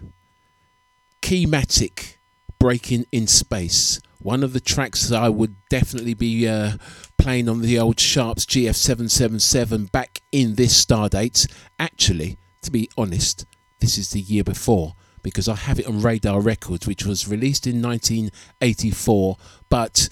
[1.22, 2.16] Keymatic
[2.60, 4.00] breaking in space.
[4.20, 6.78] One of the tracks that I would definitely be uh,
[7.18, 11.52] playing on the old Sharps GF777 back in this Stardate.
[11.80, 13.46] Actually, to be honest,
[13.80, 14.94] this is the year before
[15.26, 19.38] because I have it on Radar Records, which was released in 1984.
[19.70, 20.10] But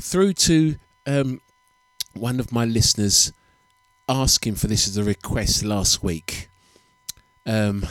[0.00, 0.76] through to
[1.06, 1.42] um,
[2.14, 3.32] one of my listeners
[4.08, 6.48] asking for this as a request last week,
[7.44, 7.86] um,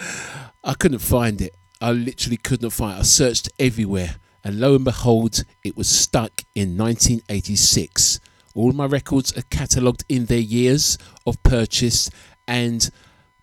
[0.64, 1.54] I couldn't find it.
[1.80, 3.00] I literally couldn't find it.
[3.00, 4.16] I searched everywhere,
[4.46, 8.20] and lo and behold, it was stuck in 1986.
[8.54, 12.10] All my records are catalogued in their years of purchase,
[12.46, 12.88] and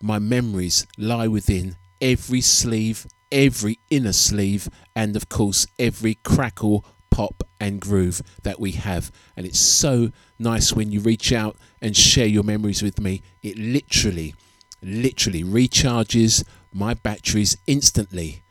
[0.02, 7.44] my memories lie within every sleeve, every inner sleeve, and of course, every crackle, pop,
[7.60, 9.12] and groove that we have.
[9.36, 10.10] And it's so
[10.40, 13.24] nice when you reach out and share your memories with me.
[13.42, 14.36] It literally,
[14.82, 18.44] literally recharges my batteries instantly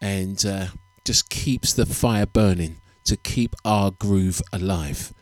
[0.00, 0.66] and uh,
[1.04, 5.12] just keeps the fire burning to keep our groove alive.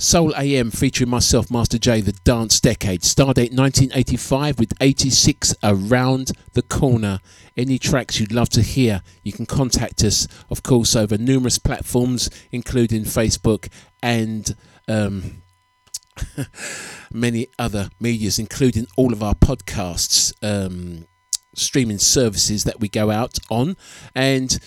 [0.00, 3.02] Soul AM featuring myself, Master J, the dance decade.
[3.02, 7.20] Stardate 1985 with 86 around the corner.
[7.54, 12.30] Any tracks you'd love to hear, you can contact us, of course, over numerous platforms,
[12.50, 13.70] including Facebook
[14.02, 14.56] and
[14.88, 15.42] um,
[17.12, 21.06] many other medias, including all of our podcasts, um,
[21.54, 23.76] streaming services that we go out on.
[24.14, 24.58] And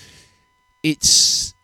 [0.81, 1.55] it's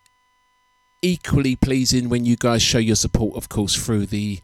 [1.01, 4.39] equally pleasing when you guys show your support, of course, through the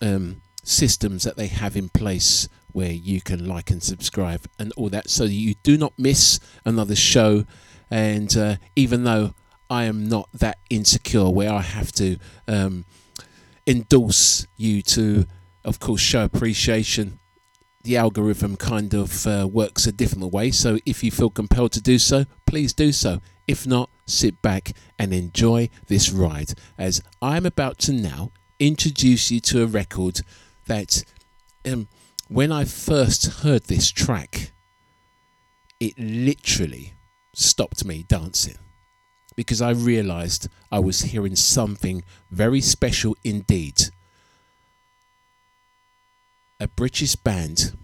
[0.00, 4.90] um, systems that they have in place where you can like and subscribe and all
[4.90, 7.44] that so you do not miss another show.
[7.90, 9.34] And uh, even though
[9.70, 12.84] I am not that insecure where I have to um,
[13.66, 15.26] endorse you to,
[15.64, 17.17] of course, show appreciation.
[17.88, 21.80] The algorithm kind of uh, works a different way, so if you feel compelled to
[21.80, 23.22] do so, please do so.
[23.46, 29.40] If not, sit back and enjoy this ride as I'm about to now introduce you
[29.40, 30.20] to a record
[30.66, 31.02] that,
[31.64, 31.88] um,
[32.28, 34.52] when I first heard this track,
[35.80, 36.92] it literally
[37.34, 38.58] stopped me dancing
[39.34, 43.84] because I realized I was hearing something very special indeed.
[46.60, 47.78] A British band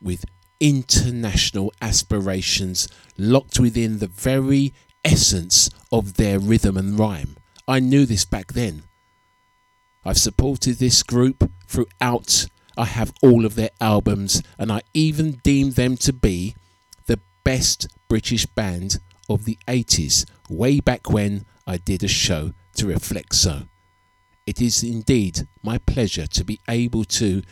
[0.00, 0.24] with
[0.58, 4.72] international aspirations locked within the very
[5.04, 7.36] essence of their rhythm and rhyme.
[7.68, 8.84] I knew this back then.
[10.02, 12.46] I've supported this group throughout.
[12.74, 16.54] I have all of their albums, and I even deem them to be
[17.04, 18.98] the best British band
[19.28, 23.64] of the 80s, way back when I did a show to reflect so.
[24.46, 27.42] It is indeed my pleasure to be able to,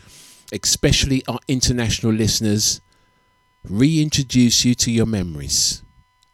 [0.52, 2.80] especially our international listeners,
[3.64, 5.82] reintroduce you to your memories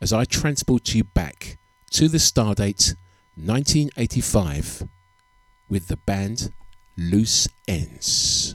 [0.01, 1.59] as I transport you back
[1.93, 2.95] to the stardate
[3.37, 4.89] 1985
[5.69, 6.53] with the band
[6.97, 8.55] Loose Ends.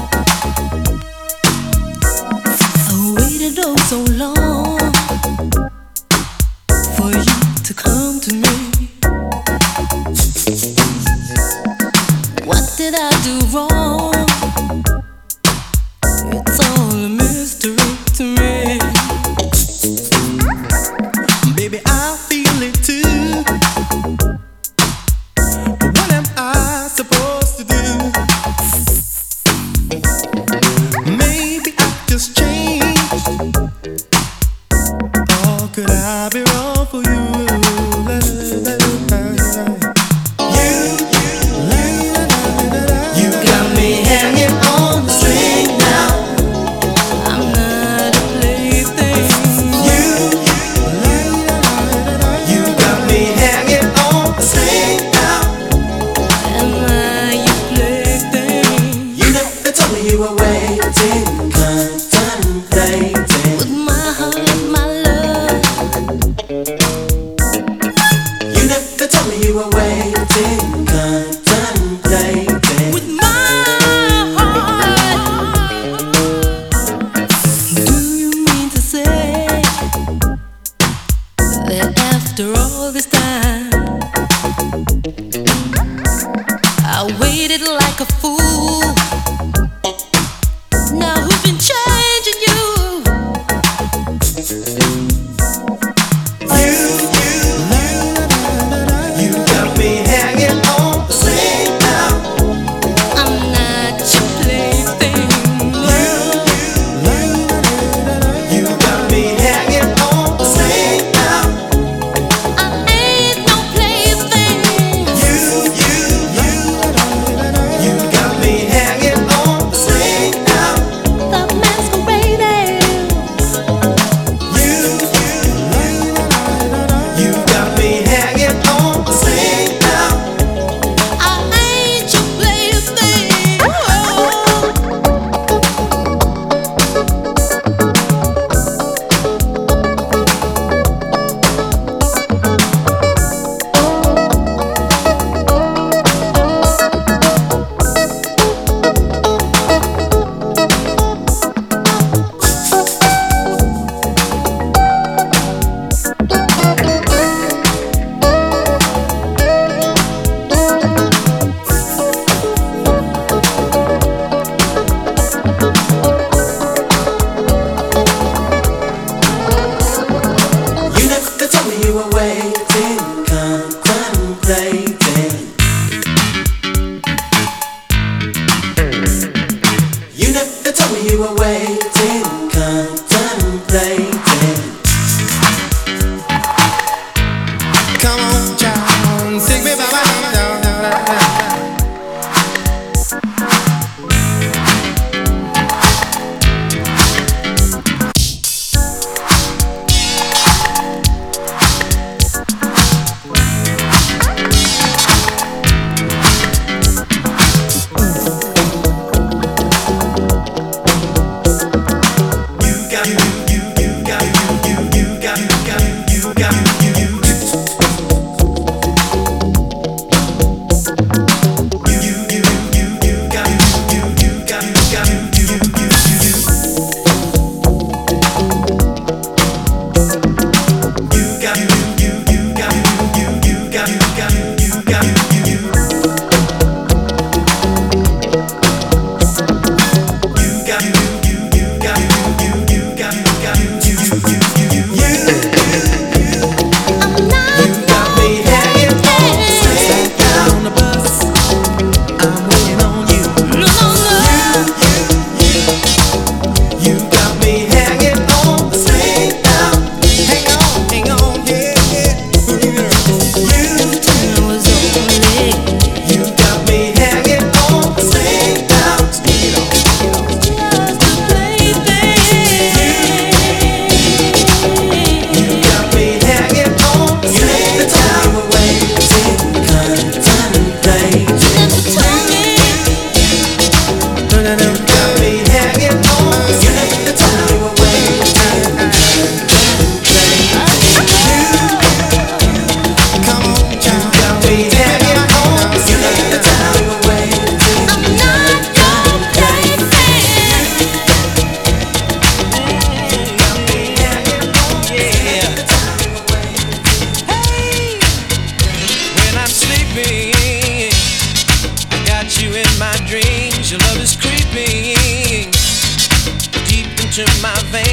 [317.53, 317.90] My veins.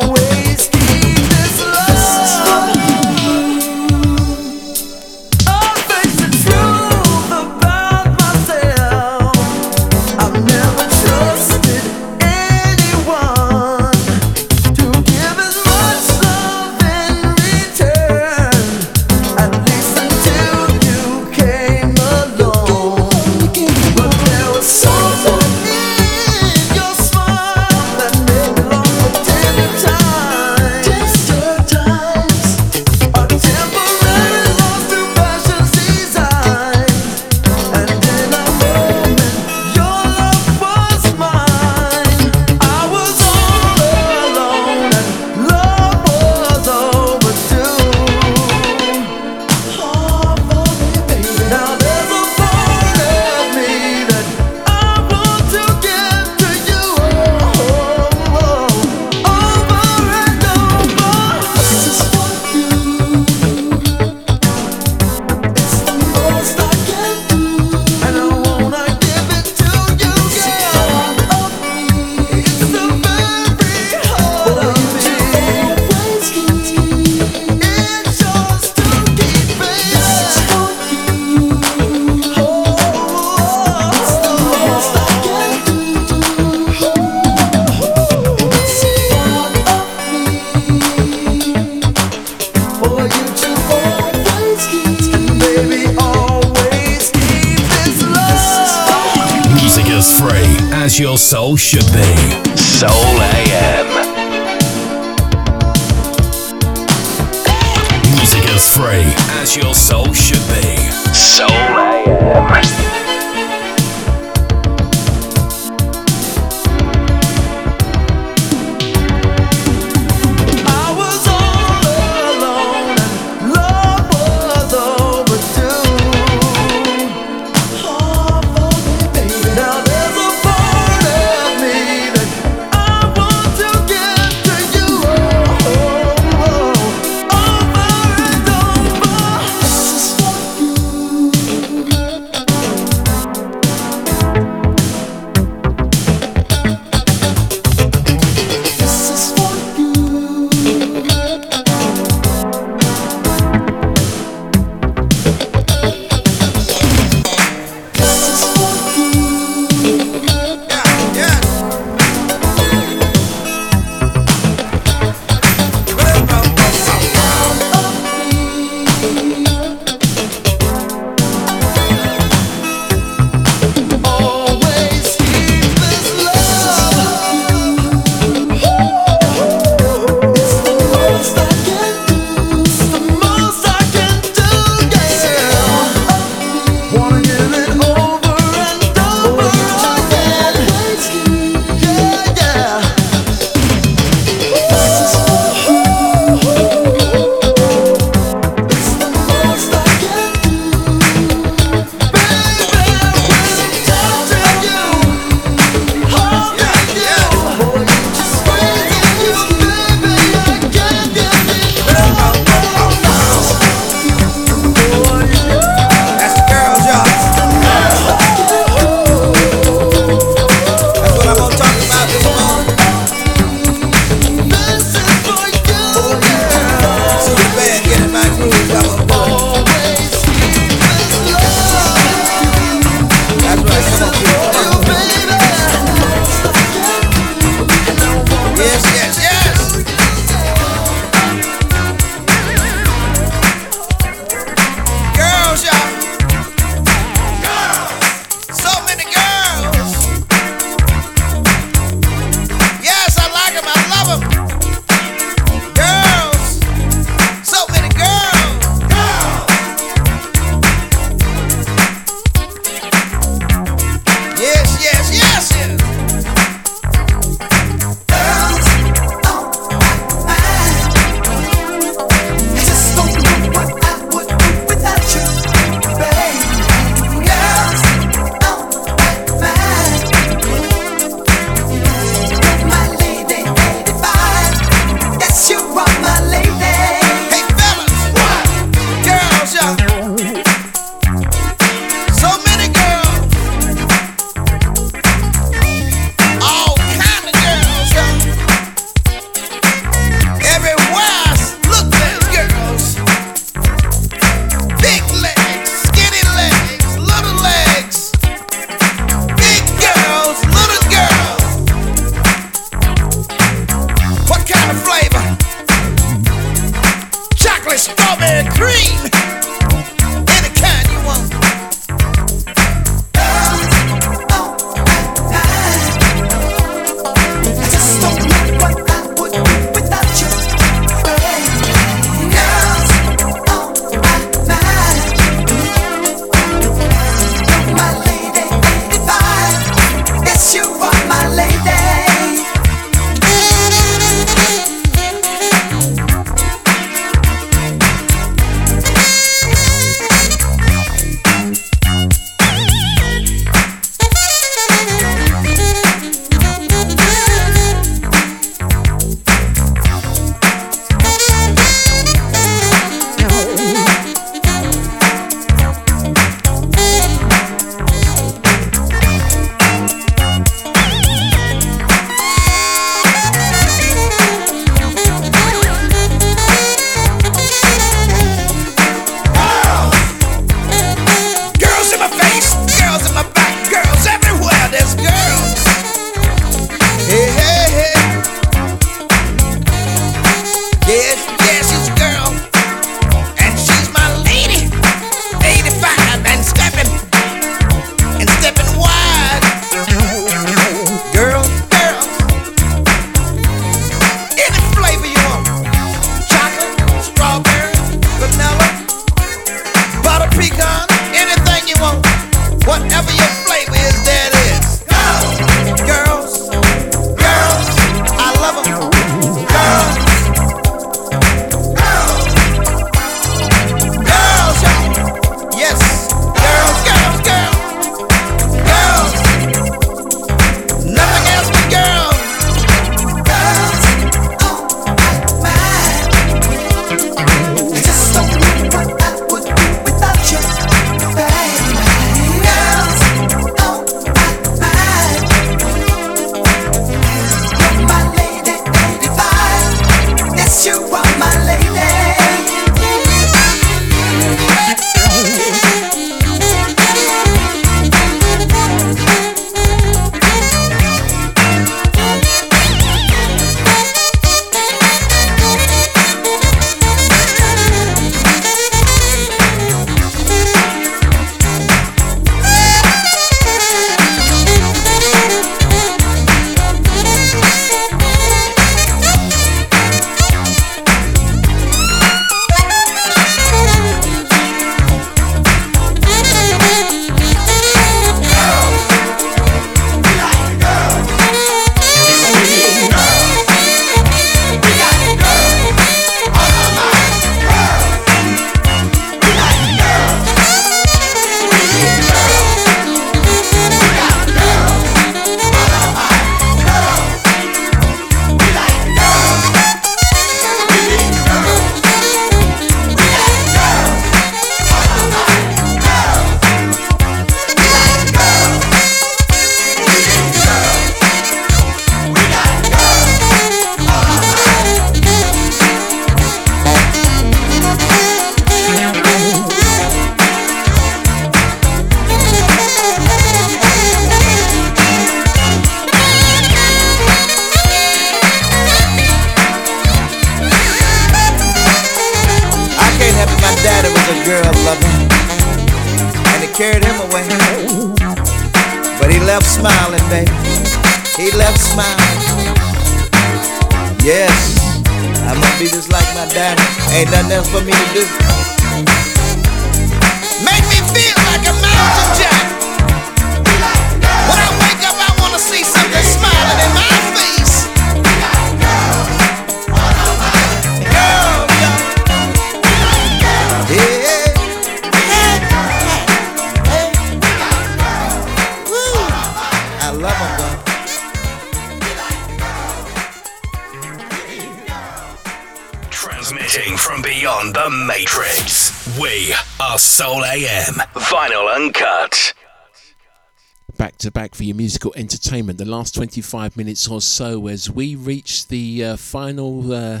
[595.72, 600.00] Last 25 minutes or so as we reach the uh, final uh,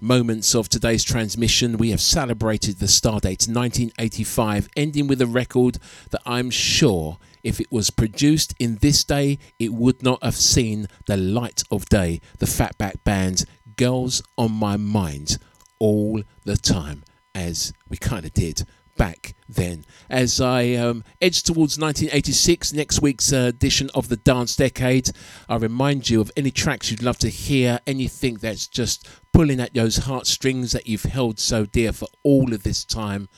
[0.00, 1.76] moments of today's transmission.
[1.76, 7.60] We have celebrated the star date 1985, ending with a record that I'm sure if
[7.60, 12.22] it was produced in this day, it would not have seen the light of day.
[12.38, 13.44] The Fatback Band's
[13.76, 15.36] Girls on My Mind
[15.78, 18.66] all the time, as we kind of did
[19.04, 19.84] back then.
[20.08, 25.10] As I um, edge towards 1986, next week's uh, edition of the Dance Decade,
[25.46, 29.74] I remind you of any tracks you'd love to hear, anything that's just pulling at
[29.74, 33.28] those heartstrings that you've held so dear for all of this time.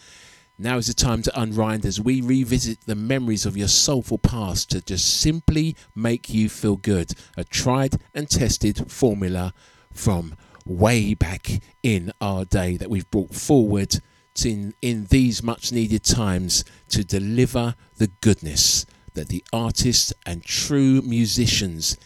[0.56, 4.70] Now is the time to unwind as we revisit the memories of your soulful past
[4.70, 7.12] to just simply make you feel good.
[7.36, 9.52] A tried and tested formula
[9.92, 13.98] from way back in our day that we've brought forward
[14.44, 18.84] in, in these much needed times to deliver the goodness
[19.14, 21.96] that the artists and true musicians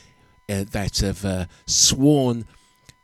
[0.48, 2.46] uh, that have uh, sworn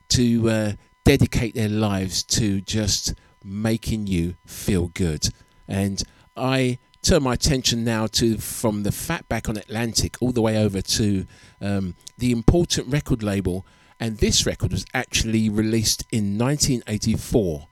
[0.09, 0.73] to uh,
[1.05, 3.15] dedicate their lives to just
[3.45, 5.29] making you feel good.
[5.69, 6.03] And
[6.37, 10.83] I turn my attention now to from the Fatback on Atlantic all the way over
[10.83, 11.27] to
[11.61, 13.65] um, the important record label.
[14.01, 17.69] And this record was actually released in 1984.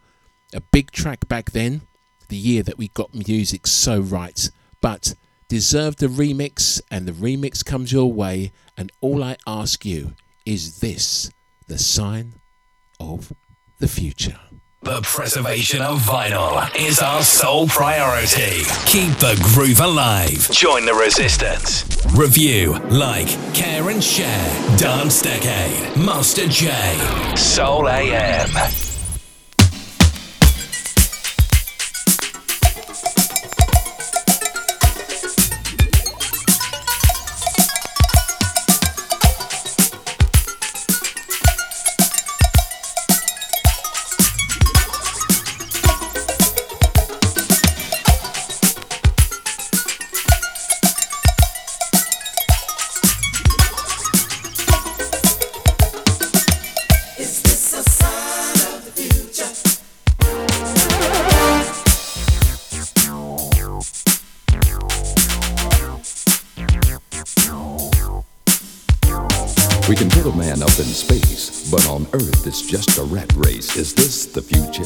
[0.54, 1.82] A big track back then,
[2.28, 4.48] the year that we got music so right.
[4.80, 5.14] But
[5.48, 8.52] deserved a remix, and the remix comes your way.
[8.76, 10.14] And all I ask you
[10.46, 11.30] is this
[11.66, 12.34] the sign
[13.00, 13.32] of
[13.78, 14.38] the future.
[14.82, 18.62] The preservation of vinyl is our sole priority.
[18.84, 20.50] Keep the groove alive.
[20.52, 21.84] Join the resistance.
[22.14, 24.76] Review, like, care and share.
[24.76, 25.96] Dance Decade.
[25.96, 26.70] Master J.
[27.34, 28.93] Soul AM.
[72.46, 73.76] It's just a rat race.
[73.76, 74.84] Is this the future?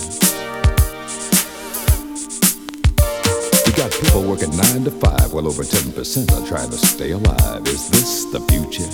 [3.66, 7.66] We got people working nine to five, while over 10% are trying to stay alive.
[7.66, 8.86] Is this the future?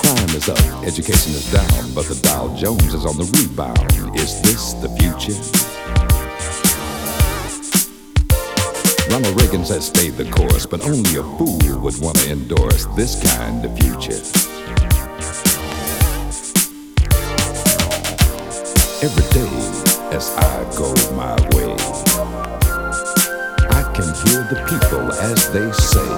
[0.00, 4.16] Crime is up, education is down, but the Dow Jones is on the rebound.
[4.16, 5.36] Is this the future?
[9.12, 13.22] Ronald Reagan says stay the course, but only a fool would want to endorse this
[13.34, 14.47] kind of future.
[19.00, 19.48] Every day
[20.10, 21.70] as I go my way,
[23.70, 26.08] I can hear the people as they say,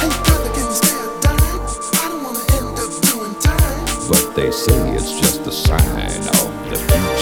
[0.00, 1.36] Hey, brother, can you stay or die?
[2.00, 4.08] I don't want to end up doing time.
[4.08, 7.13] but they say it's just a sign of the future.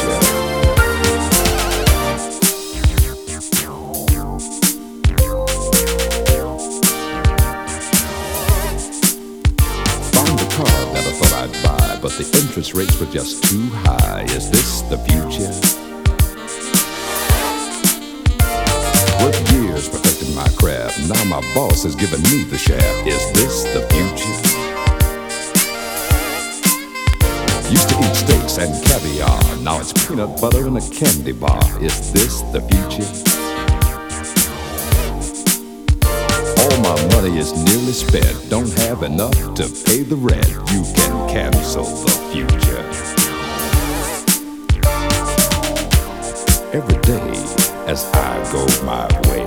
[12.02, 14.22] But the interest rates were just too high.
[14.22, 15.54] Is this the future?
[19.22, 20.98] Worked years perfecting my craft.
[21.08, 23.06] Now my boss is giving me the shaft.
[23.06, 24.34] Is this the future?
[27.70, 29.56] Used to eat steaks and caviar.
[29.58, 31.62] Now it's peanut butter and a candy bar.
[31.80, 33.41] Is this the future?
[37.22, 38.50] Money is nearly spent.
[38.50, 40.48] Don't have enough to pay the rent.
[40.72, 42.82] You can cancel the future.
[46.74, 47.32] every day
[47.86, 49.46] as I go my way.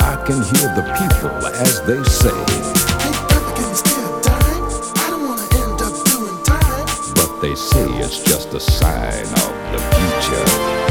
[0.00, 2.38] I can hear the people as they say,
[7.14, 10.87] but they say it's just a sign of the future.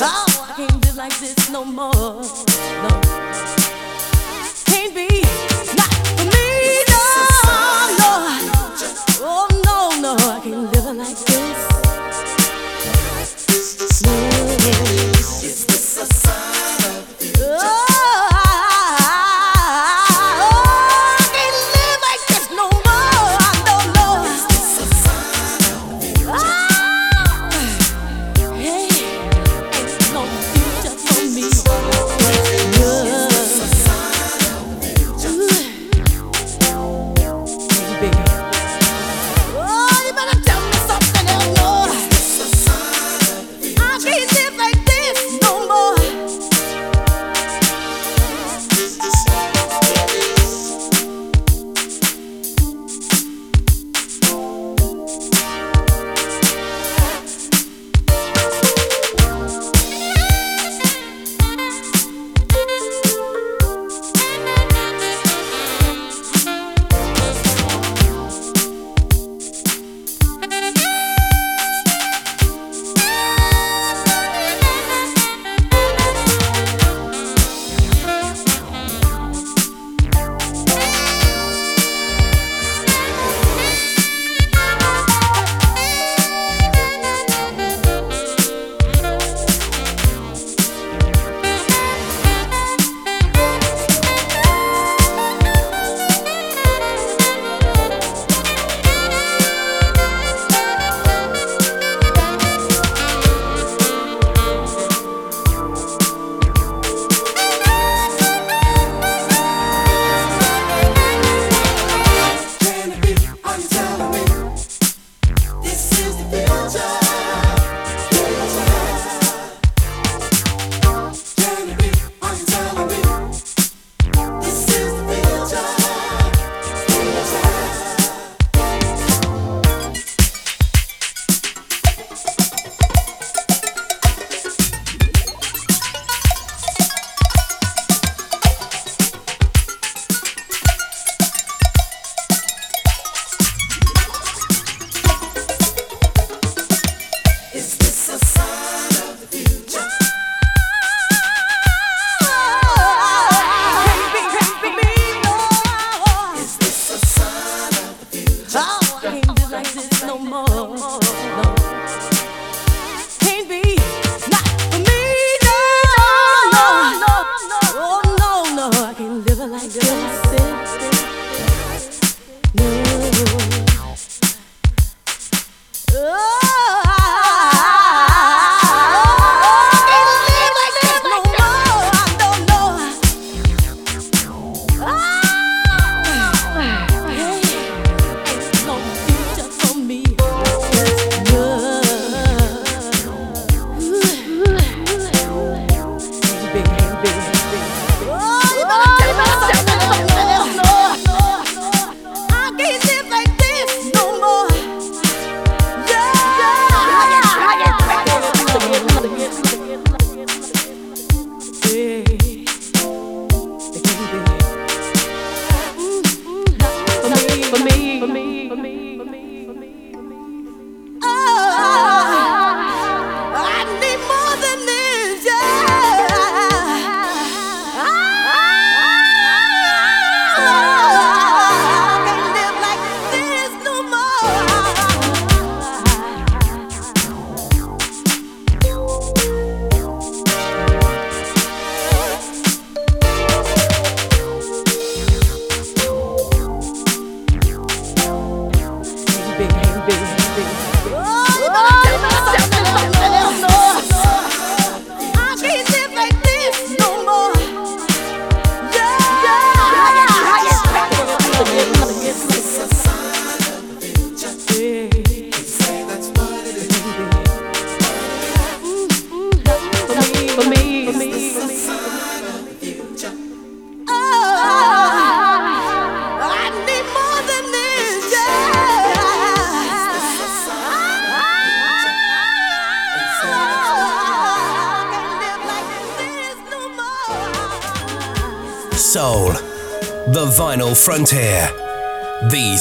[0.00, 1.92] Oh, I can't live like this no more.
[1.92, 3.57] No.